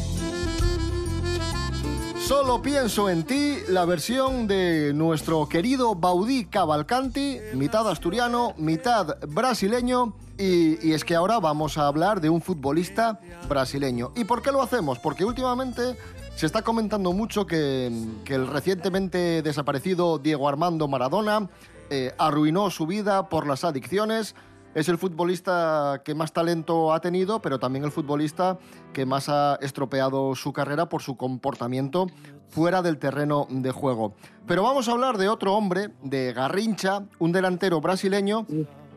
Solo 2.20 2.62
pienso 2.62 3.10
en 3.10 3.24
ti, 3.24 3.58
la 3.68 3.86
versión 3.86 4.48
de 4.48 4.94
nuestro 4.94 5.50
querido 5.50 5.96
Baudí 5.96 6.46
Cavalcanti, 6.46 7.40
mitad 7.56 7.90
asturiano, 7.90 8.54
mitad 8.58 9.18
brasileño. 9.28 10.14
Y, 10.42 10.94
es 10.94 11.06
que 11.06 11.14
ahora 11.14 11.40
vamos 11.40 11.78
a 11.78 11.86
hablar 11.86 12.20
de 12.20 12.28
un 12.28 12.42
futbolista 12.42 13.20
brasileño. 13.48 14.12
¿Y 14.16 14.24
por 14.24 14.42
qué 14.42 14.52
lo 14.52 14.64
hacemos? 14.64 14.98
Porque 14.98 15.24
últimamente 15.24 15.96
se 16.36 16.48
está 16.48 16.64
comentando 16.64 17.14
mucho 17.14 17.46
que, 17.46 17.92
que 18.26 18.34
el 18.34 18.48
recientemente 18.48 19.44
desaparecido 19.44 20.18
Diego 20.18 20.50
Armando 20.50 20.88
Maradona 20.88 21.48
eh, 21.92 22.16
arruinó 22.18 22.72
su 22.72 22.88
vida 22.88 23.30
por 23.30 23.46
las 23.46 23.64
adicciones. 23.64 24.34
Es 24.74 24.90
el 24.90 24.98
futbolista 24.98 26.02
que 26.04 26.16
más 26.16 26.34
talento 26.34 26.92
ha 26.92 27.02
tenido, 27.02 27.40
pero 27.40 27.60
también 27.60 27.86
el 27.86 27.92
futbolista 27.92 28.58
que 28.94 29.06
más 29.06 29.30
ha 29.30 29.60
estropeado 29.62 30.34
su 30.34 30.54
carrera 30.54 30.90
por 30.90 31.04
su 31.04 31.18
comportamiento 31.18 32.08
fuera 32.50 32.82
del 32.82 32.98
terreno 32.98 33.46
de 33.48 33.72
juego. 33.72 34.16
Pero 34.48 34.64
vamos 34.64 34.88
a 34.88 34.94
hablar 34.94 35.20
de 35.20 35.30
otro 35.30 35.54
hombre, 35.54 35.90
de 36.02 36.34
Garrincha, 36.34 37.04
un 37.20 37.32
delantero 37.32 37.80
brasileño 37.80 38.48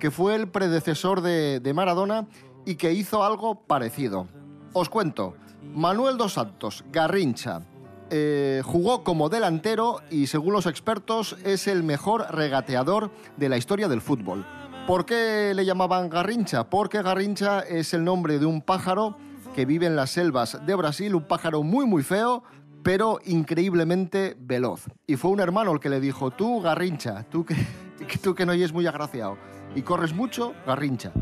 que 0.04 0.10
fue 0.10 0.34
el 0.34 0.48
predecesor 0.48 1.22
de, 1.22 1.60
de 1.60 1.72
Maradona 1.72 2.26
y 2.66 2.74
que 2.74 2.92
hizo 2.92 3.24
algo 3.24 3.62
parecido. 3.66 4.28
Os 4.74 4.90
cuento, 4.90 5.34
Manuel 5.74 6.18
dos 6.18 6.34
Santos, 6.34 6.84
Garrincha, 6.92 7.62
eh, 8.10 8.60
jugó 8.62 9.02
como 9.02 9.30
delantero 9.30 10.02
y 10.10 10.26
según 10.26 10.52
los 10.52 10.66
expertos 10.66 11.38
es 11.42 11.66
el 11.68 11.82
mejor 11.82 12.26
regateador 12.34 13.12
de 13.38 13.48
la 13.48 13.56
historia 13.56 13.88
del 13.88 14.02
fútbol. 14.02 14.44
¿Por 14.86 15.06
qué 15.06 15.54
le 15.56 15.64
llamaban 15.64 16.10
Garrincha? 16.10 16.68
Porque 16.68 17.00
Garrincha 17.00 17.60
es 17.60 17.94
el 17.94 18.04
nombre 18.04 18.38
de 18.38 18.44
un 18.44 18.60
pájaro 18.60 19.16
que 19.54 19.64
vive 19.64 19.86
en 19.86 19.96
las 19.96 20.10
selvas 20.10 20.66
de 20.66 20.74
Brasil, 20.74 21.14
un 21.14 21.26
pájaro 21.26 21.62
muy 21.62 21.86
muy 21.86 22.02
feo, 22.02 22.42
pero 22.82 23.20
increíblemente 23.24 24.36
veloz. 24.38 24.84
Y 25.06 25.16
fue 25.16 25.30
un 25.30 25.40
hermano 25.40 25.72
el 25.72 25.80
que 25.80 25.88
le 25.88 25.98
dijo, 25.98 26.30
tú 26.30 26.60
Garrincha, 26.60 27.24
tú 27.30 27.46
que, 27.46 27.56
tú 28.22 28.34
que 28.34 28.44
no 28.44 28.52
oyes 28.52 28.74
muy 28.74 28.86
agraciado 28.86 29.38
y 29.74 29.82
corres 29.82 30.14
mucho, 30.14 30.54
Garrincha. 30.66 31.12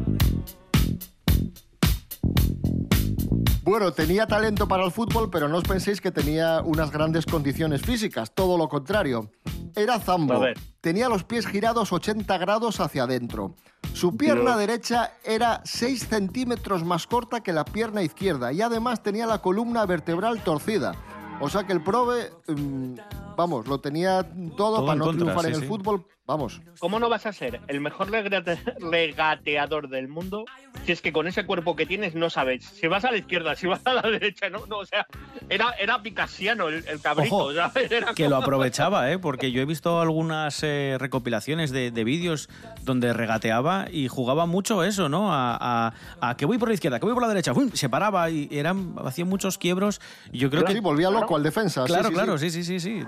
Bueno, 3.65 3.93
tenía 3.93 4.27
talento 4.27 4.67
para 4.67 4.85
el 4.85 4.91
fútbol, 4.91 5.31
pero 5.31 5.49
no 5.49 5.59
os 5.59 5.65
penséis 5.65 6.01
que 6.01 6.11
tenía 6.11 6.61
unas 6.63 6.91
grandes 6.91 7.25
condiciones 7.27 7.83
físicas, 7.83 8.35
todo 8.35 8.59
lo 8.59 8.69
contrario. 8.69 9.31
Era 9.77 9.99
zambo, 10.01 10.45
tenía 10.81 11.09
los 11.09 11.25
pies 11.25 11.47
girados 11.47 11.93
80 11.93 12.37
grados 12.39 12.81
hacia 12.81 13.05
adentro. 13.05 13.55
Su 13.95 14.17
pierna 14.17 14.57
Dios. 14.57 14.59
derecha 14.59 15.13
era 15.25 15.61
6 15.65 16.09
centímetros 16.09 16.85
más 16.85 17.07
corta 17.07 17.43
que 17.43 17.53
la 17.53 17.65
pierna 17.65 18.03
izquierda 18.03 18.53
y 18.53 18.63
además 18.63 19.03
tenía 19.03 19.27
la 19.27 19.39
columna 19.39 19.87
vertebral 19.87 20.43
torcida. 20.43 20.95
O 21.41 21.49
sea 21.49 21.65
que 21.65 21.73
el 21.73 21.83
prove, 21.83 22.31
mm, 22.49 22.95
vamos, 23.37 23.67
lo 23.67 23.81
tenía 23.81 24.23
todo, 24.57 24.77
Todo 24.77 24.87
para 24.87 24.99
no 24.99 25.07
contra, 25.07 25.25
triunfar 25.25 25.45
sí, 25.45 25.49
en 25.51 25.55
el 25.55 25.61
sí. 25.63 25.67
fútbol. 25.67 26.07
Vamos. 26.33 26.63
¿Cómo 26.79 26.99
no 26.99 27.11
vas 27.11 27.27
a 27.27 27.33
ser 27.35 27.61
el 27.69 27.81
mejor 27.83 28.09
regate- 28.11 28.59
regateador 28.91 29.91
del 29.91 30.09
mundo 30.09 30.47
si 30.87 30.93
es 30.93 31.03
que 31.03 31.13
con 31.13 31.27
ese 31.27 31.45
cuerpo 31.45 31.77
que 31.77 31.85
tienes 31.85 32.15
no 32.15 32.31
sabes 32.31 32.65
si 32.65 32.87
vas 32.87 33.05
a 33.05 33.11
la 33.11 33.19
izquierda, 33.19 33.55
si 33.55 33.67
vas 33.67 33.83
a 33.85 33.93
la 33.93 34.01
derecha? 34.03 34.49
No, 34.49 34.65
no 34.67 34.79
o 34.79 34.87
sea, 34.87 35.07
era, 35.51 35.73
era 35.79 36.03
picasiano 36.03 36.69
el, 36.69 36.87
el 36.89 37.01
cabrito. 37.03 37.37
Ojo, 37.37 37.53
¿sabes? 37.55 37.93
Era 37.93 38.15
que 38.15 38.25
lo 38.31 38.37
como- 38.37 38.45
aprovechaba, 38.45 39.13
¿eh? 39.13 39.19
porque 39.19 39.53
yo 39.53 39.61
he 39.61 39.67
visto 39.67 40.01
algunas 40.01 40.63
eh, 40.63 40.97
recopilaciones 40.99 41.71
de, 41.71 41.91
de 41.91 42.05
vídeos 42.05 42.49
donde 42.83 43.13
regateaba 43.13 43.87
y 43.91 44.09
jugaba 44.09 44.47
mucho 44.47 44.85
eso, 44.85 45.11
¿no? 45.11 45.35
A, 45.35 45.59
a- 45.61 45.93
a 46.31 46.37
que 46.39 46.47
voy 46.47 46.57
por 46.57 46.69
la 46.69 46.75
izquierda, 46.75 46.99
que 46.99 47.05
voy 47.05 47.13
por 47.15 47.23
la 47.23 47.29
derecha, 47.29 47.53
¡fum! 47.53 47.71
se 47.75 47.91
paraba 47.91 48.31
y 48.31 48.49
eran, 48.51 48.95
hacía 49.05 49.27
muchos 49.27 49.59
quiebros. 49.59 50.01
Y 50.33 50.39
yo 50.39 50.49
creo 50.49 50.67
Sí, 50.67 50.73
que. 50.75 50.81
volvía 50.81 51.11
loco 51.11 51.37
al 51.37 51.43
defensa. 51.43 51.83
sí, 51.83 51.93
Claro, 51.93 52.09
sí, 52.09 52.15
claro, 52.15 52.39
sí. 52.39 52.51
sí, 52.51 52.65
sí, 52.65 52.81
sí, 52.81 53.05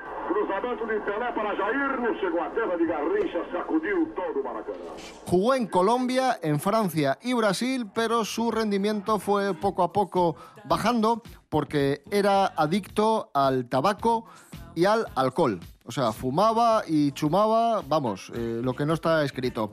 Jugó 5.27 5.55
en 5.55 5.67
Colombia, 5.67 6.39
en 6.43 6.59
Francia 6.59 7.19
y 7.23 7.35
Brasil, 7.35 7.87
pero 7.95 8.25
su 8.25 8.51
rendimiento 8.51 9.19
fue 9.19 9.55
poco 9.55 9.83
a 9.83 9.93
poco 9.93 10.37
bajando 10.65 11.23
porque 11.49 12.03
era 12.11 12.47
adicto 12.47 13.31
al 13.35 13.69
tabaco 13.69 14.27
y 14.75 14.87
al 14.87 15.07
alcohol. 15.15 15.61
O 15.87 15.93
sea, 15.93 16.13
fumaba 16.13 16.83
y 16.87 17.13
chumaba, 17.13 17.83
vamos, 17.87 18.33
eh, 18.35 18.61
lo 18.63 18.75
que 18.75 18.87
no 18.87 18.95
está 18.95 19.23
escrito. 19.23 19.73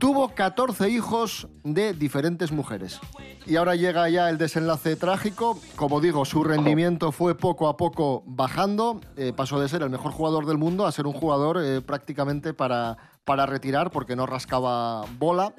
Tuvo 0.00 0.30
14 0.30 0.88
hijos 0.88 1.46
de 1.62 1.92
diferentes 1.92 2.50
mujeres. 2.52 2.98
Y 3.46 3.56
ahora 3.56 3.74
llega 3.76 4.08
ya 4.08 4.30
el 4.30 4.38
desenlace 4.38 4.96
trágico. 4.96 5.60
Como 5.76 6.00
digo, 6.00 6.24
su 6.24 6.42
rendimiento 6.42 7.12
fue 7.12 7.36
poco 7.36 7.68
a 7.68 7.76
poco 7.76 8.22
bajando. 8.26 9.00
Eh, 9.18 9.34
pasó 9.36 9.60
de 9.60 9.68
ser 9.68 9.82
el 9.82 9.90
mejor 9.90 10.12
jugador 10.12 10.46
del 10.46 10.56
mundo 10.56 10.86
a 10.86 10.92
ser 10.92 11.06
un 11.06 11.12
jugador 11.12 11.58
eh, 11.62 11.82
prácticamente 11.82 12.54
para, 12.54 12.96
para 13.26 13.44
retirar 13.44 13.90
porque 13.90 14.16
no 14.16 14.24
rascaba 14.24 15.04
bola. 15.18 15.52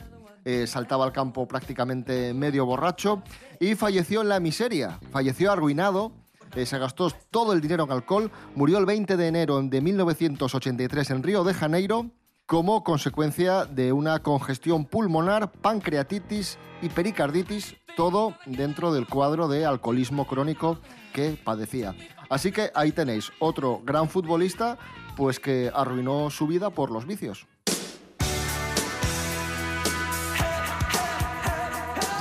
eh, 0.44 0.66
saltaba 0.66 1.06
al 1.06 1.12
campo 1.12 1.48
prácticamente 1.48 2.34
medio 2.34 2.66
borracho 2.66 3.22
y 3.60 3.76
falleció 3.76 4.22
en 4.24 4.30
la 4.30 4.40
miseria. 4.40 5.00
Falleció 5.12 5.52
arruinado. 5.52 6.14
eh, 6.56 6.66
se 6.66 6.80
gastó 6.80 7.12
todo 7.30 7.54
el 7.54 7.62
dinero 7.62 7.84
en 7.84 7.92
alcohol. 7.92 8.32
Murió 8.56 8.80
el 8.80 8.88
20 8.88 9.18
de 9.18 9.28
enero 9.28 9.62
de 9.62 9.82
1983 9.82 11.12
en 11.12 11.22
Río 11.24 11.44
de 11.44 11.54
Janeiro 11.54 12.10
como 12.52 12.84
consecuencia 12.84 13.64
de 13.64 13.94
una 13.94 14.20
congestión 14.20 14.84
pulmonar, 14.84 15.54
pancreatitis 15.54 16.58
y 16.82 16.90
pericarditis, 16.90 17.78
todo 17.96 18.36
dentro 18.46 18.92
del 18.92 19.08
cuadro 19.08 19.48
de 19.48 19.66
alcoholismo 19.66 20.28
crónico 20.28 20.78
que 21.14 21.38
padecía. 21.42 21.96
Así 22.30 22.52
que 22.52 22.70
ahí 22.76 22.92
tenéis 22.92 23.32
otro 23.40 23.80
gran 23.86 24.10
futbolista 24.10 24.78
pues 25.16 25.40
que 25.40 25.72
arruinó 25.74 26.30
su 26.30 26.46
vida 26.46 26.72
por 26.72 26.92
los 26.92 27.08
vicios. 27.08 27.48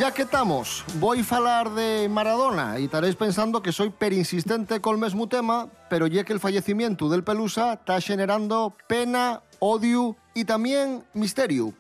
Ya 0.00 0.12
que 0.12 0.22
estamos, 0.22 0.82
voy 0.94 1.20
a 1.20 1.24
falar 1.24 1.70
de 1.72 2.08
Maradona 2.08 2.78
y 2.78 2.84
estaréis 2.84 3.16
pensando 3.16 3.62
que 3.62 3.70
soy 3.70 3.90
perinsistente 3.90 4.80
col 4.80 4.96
mesmo 4.96 5.28
tema, 5.28 5.68
pero 5.90 6.06
ya 6.06 6.24
que 6.24 6.32
el 6.32 6.40
fallecimiento 6.40 7.10
del 7.10 7.22
Pelusa 7.22 7.74
está 7.74 8.00
generando 8.00 8.74
pena, 8.86 9.42
odio 9.58 10.16
y 10.34 10.44
también 10.44 11.04
misterio. 11.14 11.74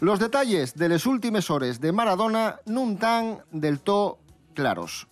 Los 0.00 0.18
detalles 0.18 0.74
de 0.74 0.88
las 0.88 1.06
últimas 1.06 1.50
horas 1.50 1.80
de 1.80 1.92
Maradona 1.92 2.60
no 2.66 2.90
están 2.90 3.38
del 3.50 3.80
todo 3.80 4.18
claros. 4.54 5.06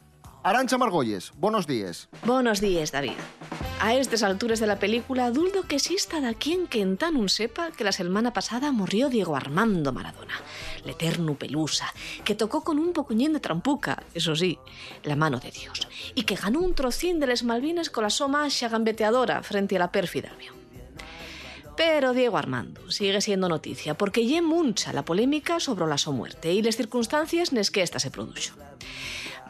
Arancha 0.44 0.76
Margolles, 0.76 1.33
buenos 1.37 1.68
días. 1.68 2.09
Buenos 2.24 2.61
días, 2.61 2.90
David. 2.90 3.12
A 3.81 3.94
estas 3.94 4.24
alturas 4.24 4.59
de 4.59 4.66
la 4.66 4.78
película, 4.78 5.31
duldo 5.31 5.62
que 5.62 5.76
exista 5.76 6.20
da 6.20 6.35
quien 6.35 6.66
que 6.66 6.81
en 6.81 6.96
tan 6.96 7.16
un 7.16 7.28
sepa 7.28 7.70
que 7.70 7.85
la 7.85 7.92
semana 7.92 8.33
pasada 8.33 8.72
murió 8.72 9.09
Diego 9.09 9.37
Armando 9.37 9.92
Maradona, 9.92 10.35
l'eterno 10.85 11.35
pelusa, 11.35 11.92
que 12.24 12.35
tocó 12.35 12.64
con 12.64 12.78
un 12.78 12.92
pocuñín 12.92 13.33
de 13.33 13.40
trampuca, 13.40 14.02
eso 14.14 14.35
sí, 14.35 14.59
la 15.05 15.14
mano 15.14 15.38
de 15.38 15.52
Dios, 15.52 15.88
y 16.14 16.24
que 16.24 16.35
ganó 16.35 16.61
un 16.61 16.74
trocín 16.74 17.20
de 17.20 17.28
les 17.28 17.44
Malvinas 17.44 17.90
con 17.90 18.02
la 18.02 18.11
soma 18.11 18.48
gambeteadora 18.48 19.42
frente 19.42 19.76
a 19.76 19.78
la 19.78 19.92
pérfida 19.92 20.31
avión. 20.31 20.62
Pero 21.76 22.12
Diego 22.12 22.37
Armando 22.37 22.90
sigue 22.90 23.20
siendo 23.20 23.48
noticia 23.48 23.94
porque 23.94 24.26
lle 24.26 24.42
mucha 24.42 24.92
la 24.92 25.04
polémica 25.04 25.61
sobre 25.61 25.87
la 25.87 25.98
su 25.98 26.12
muerte 26.12 26.52
y 26.52 26.62
las 26.62 26.76
circunstancias 26.76 27.52
nes 27.52 27.70
que 27.70 27.82
esta 27.82 27.98
se 27.98 28.11
produjo. 28.11 28.56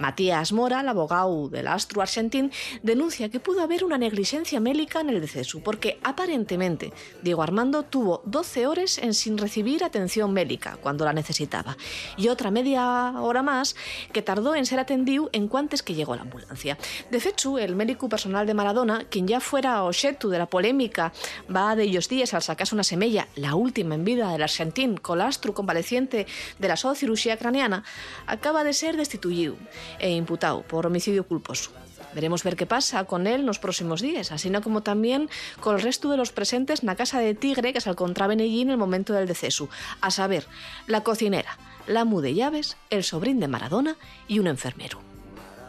Matías 0.03 0.53
Mora, 0.53 0.81
el 0.81 0.89
abogado 0.89 1.49
del 1.49 1.69
astro 1.69 2.03
argentín, 2.03 2.51
denuncia 2.83 3.29
que 3.29 3.39
pudo 3.39 3.63
haber 3.63 3.85
una 3.85 3.99
negligencia 3.99 4.59
médica 4.59 5.01
en 5.01 5.11
el 5.11 5.21
deceso 5.21 5.61
porque 5.61 6.01
aparentemente 6.03 6.93
Diego 7.23 7.43
Armando 7.43 7.85
tuvo 7.85 8.21
12 8.27 8.67
horas 8.67 8.99
en 8.99 9.15
sin 9.15 9.39
recibir 9.39 9.85
atención 9.85 10.33
médica 10.33 10.77
cuando 10.83 11.05
la 11.05 11.13
necesitaba 11.13 11.77
y 12.17 12.29
otra 12.29 12.51
media 12.51 13.13
hora 13.21 13.43
más 13.43 13.77
que 14.13 14.23
tardó 14.23 14.57
en 14.57 14.67
ser 14.67 14.81
atendido 14.81 15.31
en 15.33 15.47
cuantes 15.47 15.83
que 15.83 15.95
llegó 15.95 16.17
la 16.17 16.23
ambulancia. 16.23 16.77
De 17.11 17.23
el 17.61 17.77
médico 17.77 18.09
personal 18.09 18.47
de 18.47 18.55
Maradona, 18.55 19.05
quien 19.09 19.29
ya 19.29 19.41
fuera 19.41 19.85
objeto 19.85 20.29
de 20.29 20.39
la 20.39 20.47
polémica 20.47 21.13
va 21.55 21.77
de 21.77 21.85
ellos 21.85 22.09
días 22.09 22.35
al 22.35 22.43
sacarse 22.43 22.75
una 22.75 22.85
semella, 22.85 23.29
la 23.37 23.55
última 23.55 23.95
en 23.95 24.05
vida 24.05 24.33
del 24.33 24.43
argentín 24.43 24.97
colastro 24.97 25.55
convaleciente 25.55 26.27
de 26.59 26.69
la 26.69 26.77
zoocirugía 26.77 27.37
craneana, 27.37 27.85
acaba 28.27 28.65
de 28.65 28.73
ser 28.73 28.97
destituido 28.97 29.57
e 29.99 30.11
imputado 30.11 30.63
por 30.63 30.87
homicidio 30.87 31.27
culposo. 31.27 31.71
Veremos 32.15 32.43
ver 32.45 32.57
qué 32.57 32.67
pasa 32.67 33.05
con 33.05 33.27
él 33.27 33.47
los 33.47 33.59
próximos 33.59 34.01
días, 34.03 34.33
así 34.33 34.51
como 34.63 34.83
también 34.83 35.31
con 35.61 35.77
el 35.77 35.83
resto 35.83 36.11
de 36.11 36.17
los 36.17 36.33
presentes 36.33 36.81
en 36.81 36.87
la 36.87 36.97
casa 36.97 37.19
de 37.21 37.35
Tigre 37.35 37.73
que 37.73 37.81
se 37.81 37.91
encontraba 37.91 38.33
allí 38.33 38.61
en 38.61 38.71
el 38.71 38.77
momento 38.77 39.13
del 39.13 39.27
deceso, 39.27 39.69
a 40.01 40.11
saber, 40.11 40.47
la 40.87 41.03
cocinera, 41.03 41.59
la 41.87 42.05
mu 42.05 42.21
de 42.21 42.35
llaves, 42.35 42.77
el 42.91 43.05
sobrín 43.05 43.41
de 43.41 43.49
Maradona 43.49 43.97
y 44.29 44.39
un 44.39 44.47
enfermero. 44.47 45.01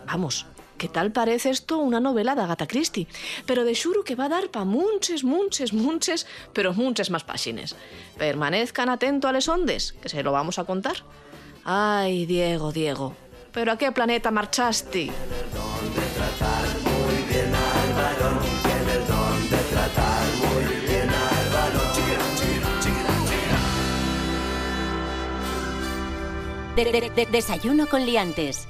Vamos, 0.05 0.45
¿qué 0.77 0.89
tal 0.89 1.11
parece 1.11 1.49
esto 1.49 1.77
una 1.77 2.01
novela 2.01 2.35
de 2.35 2.41
Agatha 2.41 2.67
Christie? 2.67 3.07
Pero 3.45 3.63
de 3.63 3.73
xuro 3.73 4.03
que 4.03 4.15
va 4.15 4.25
a 4.25 4.29
dar 4.29 4.49
pa 4.49 4.65
munches, 4.65 5.23
munches, 5.23 5.71
munches, 5.71 6.27
pero 6.51 6.73
munches 6.73 7.09
más 7.09 7.23
págines. 7.23 7.75
Permanezcan 8.17 8.89
atento 8.89 9.27
a 9.27 9.31
les 9.31 9.47
ondes, 9.47 9.93
que 9.93 10.09
se 10.09 10.23
lo 10.23 10.33
vamos 10.33 10.59
a 10.59 10.65
contar. 10.65 10.97
Ay, 11.63 12.25
Diego, 12.25 12.73
Diego, 12.73 13.15
¿pero 13.53 13.71
a 13.71 13.77
qué 13.77 13.91
planeta 13.91 14.31
marchaste? 14.31 15.11
De- 26.75 26.85
de- 26.91 27.11
de- 27.15 27.25
desayuno 27.27 27.87
con 27.87 28.05
liantes. 28.05 28.67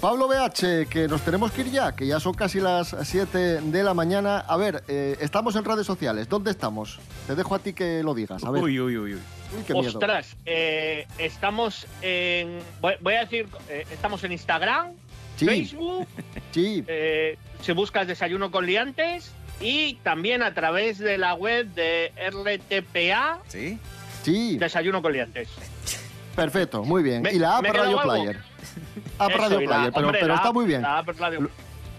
Pablo 0.00 0.28
BH, 0.28 0.86
que 0.88 1.06
nos 1.08 1.20
tenemos 1.22 1.52
que 1.52 1.60
ir 1.60 1.70
ya, 1.72 1.94
que 1.94 2.06
ya 2.06 2.18
son 2.20 2.32
casi 2.32 2.58
las 2.58 2.96
7 3.02 3.60
de 3.60 3.82
la 3.82 3.92
mañana. 3.92 4.38
A 4.38 4.56
ver, 4.56 4.82
eh, 4.88 5.18
estamos 5.20 5.56
en 5.56 5.64
redes 5.64 5.86
sociales. 5.86 6.26
¿Dónde 6.26 6.50
estamos? 6.50 6.98
Te 7.26 7.34
dejo 7.34 7.54
a 7.54 7.58
ti 7.58 7.74
que 7.74 8.02
lo 8.02 8.14
digas. 8.14 8.42
A 8.44 8.50
ver. 8.50 8.62
Uy, 8.62 8.80
uy, 8.80 8.96
uy, 8.96 9.14
uy. 9.14 9.20
Uy, 9.54 9.62
qué 9.66 9.74
miedo. 9.74 9.88
Ostras, 9.88 10.36
eh, 10.46 11.06
estamos 11.18 11.86
en. 12.00 12.60
Voy, 12.80 12.94
voy 13.02 13.14
a 13.14 13.20
decir, 13.20 13.46
eh, 13.68 13.84
estamos 13.92 14.24
en 14.24 14.32
Instagram, 14.32 14.92
Sí. 15.36 15.46
Facebook, 15.46 16.06
Sí, 16.52 16.82
eh, 16.86 17.36
si 17.60 17.72
buscas 17.72 18.06
Desayuno 18.06 18.50
con 18.50 18.64
Liantes 18.64 19.32
y 19.60 19.94
también 19.96 20.42
a 20.42 20.54
través 20.54 20.98
de 20.98 21.18
la 21.18 21.34
web 21.34 21.66
de 21.74 22.12
RTPA, 22.30 23.40
¿Sí? 23.48 23.78
sí, 24.22 24.56
Desayuno 24.56 25.02
con 25.02 25.12
Liantes. 25.12 25.48
perfecto, 26.34 26.84
muy 26.84 27.02
bien. 27.02 27.20
Me- 27.22 27.32
y 27.32 27.38
la 27.38 27.58
app 27.58 27.64
Radio. 27.66 28.00
Player. 28.00 28.49
Eso, 29.28 29.38
Radio 29.38 29.60
y 29.60 29.66
la- 29.66 29.76
Player, 29.76 29.92
pero, 29.92 30.06
hombre, 30.06 30.20
pero 30.20 30.32
la 30.34 30.40
está 30.40 30.52
muy 30.52 30.66
bien. 30.66 30.82
la 30.82 31.02
Radio- 31.02 31.50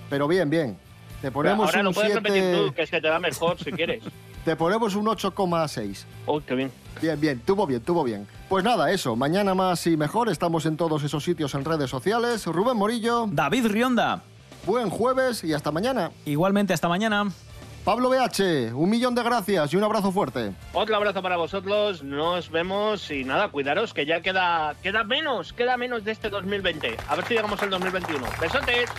Pero 0.09 0.27
bien, 0.27 0.49
bien. 0.49 0.77
Te 1.21 1.31
ponemos 1.31 1.67
Ahora 1.67 1.79
un 1.79 1.85
lo 1.85 1.91
puedes 1.93 2.15
repetir 2.15 2.41
7, 2.41 2.57
tú, 2.67 2.73
que 2.73 2.87
se 2.87 2.99
te 3.01 3.07
da 3.07 3.19
mejor 3.19 3.57
si 3.59 3.71
quieres. 3.71 4.03
te 4.45 4.55
ponemos 4.55 4.95
un 4.95 5.05
8,6. 5.05 6.05
Uy, 6.25 6.41
qué 6.47 6.55
bien. 6.55 6.71
Bien, 7.01 7.19
bien, 7.19 7.39
tuvo 7.45 7.65
bien, 7.67 7.81
tuvo 7.81 8.03
bien. 8.03 8.27
Pues 8.49 8.63
nada, 8.63 8.91
eso, 8.91 9.15
mañana 9.15 9.53
más 9.53 9.85
y 9.87 9.95
mejor, 9.97 10.29
estamos 10.29 10.65
en 10.65 10.77
todos 10.77 11.03
esos 11.03 11.23
sitios 11.23 11.53
en 11.55 11.63
redes 11.63 11.89
sociales. 11.89 12.45
Rubén 12.45 12.75
Morillo, 12.77 13.27
David 13.31 13.67
Rionda. 13.67 14.21
buen 14.65 14.89
jueves 14.89 15.43
y 15.43 15.53
hasta 15.53 15.71
mañana. 15.71 16.11
Igualmente, 16.25 16.73
hasta 16.73 16.87
mañana. 16.87 17.31
Pablo 17.83 18.09
BH, 18.09 18.75
un 18.75 18.89
millón 18.91 19.15
de 19.15 19.23
gracias 19.23 19.73
y 19.73 19.75
un 19.75 19.83
abrazo 19.83 20.11
fuerte. 20.11 20.51
Otro 20.73 20.95
abrazo 20.95 21.23
para 21.23 21.35
vosotros, 21.37 22.03
nos 22.03 22.51
vemos 22.51 23.09
y 23.09 23.23
nada, 23.23 23.47
cuidaros 23.47 23.91
que 23.93 24.05
ya 24.05 24.21
queda, 24.21 24.75
queda 24.83 25.03
menos, 25.03 25.51
queda 25.51 25.77
menos 25.77 26.03
de 26.03 26.11
este 26.11 26.29
2020. 26.29 26.95
A 27.07 27.15
ver 27.15 27.25
si 27.25 27.33
llegamos 27.33 27.61
al 27.63 27.71
2021. 27.71 28.27
Besotes. 28.39 28.89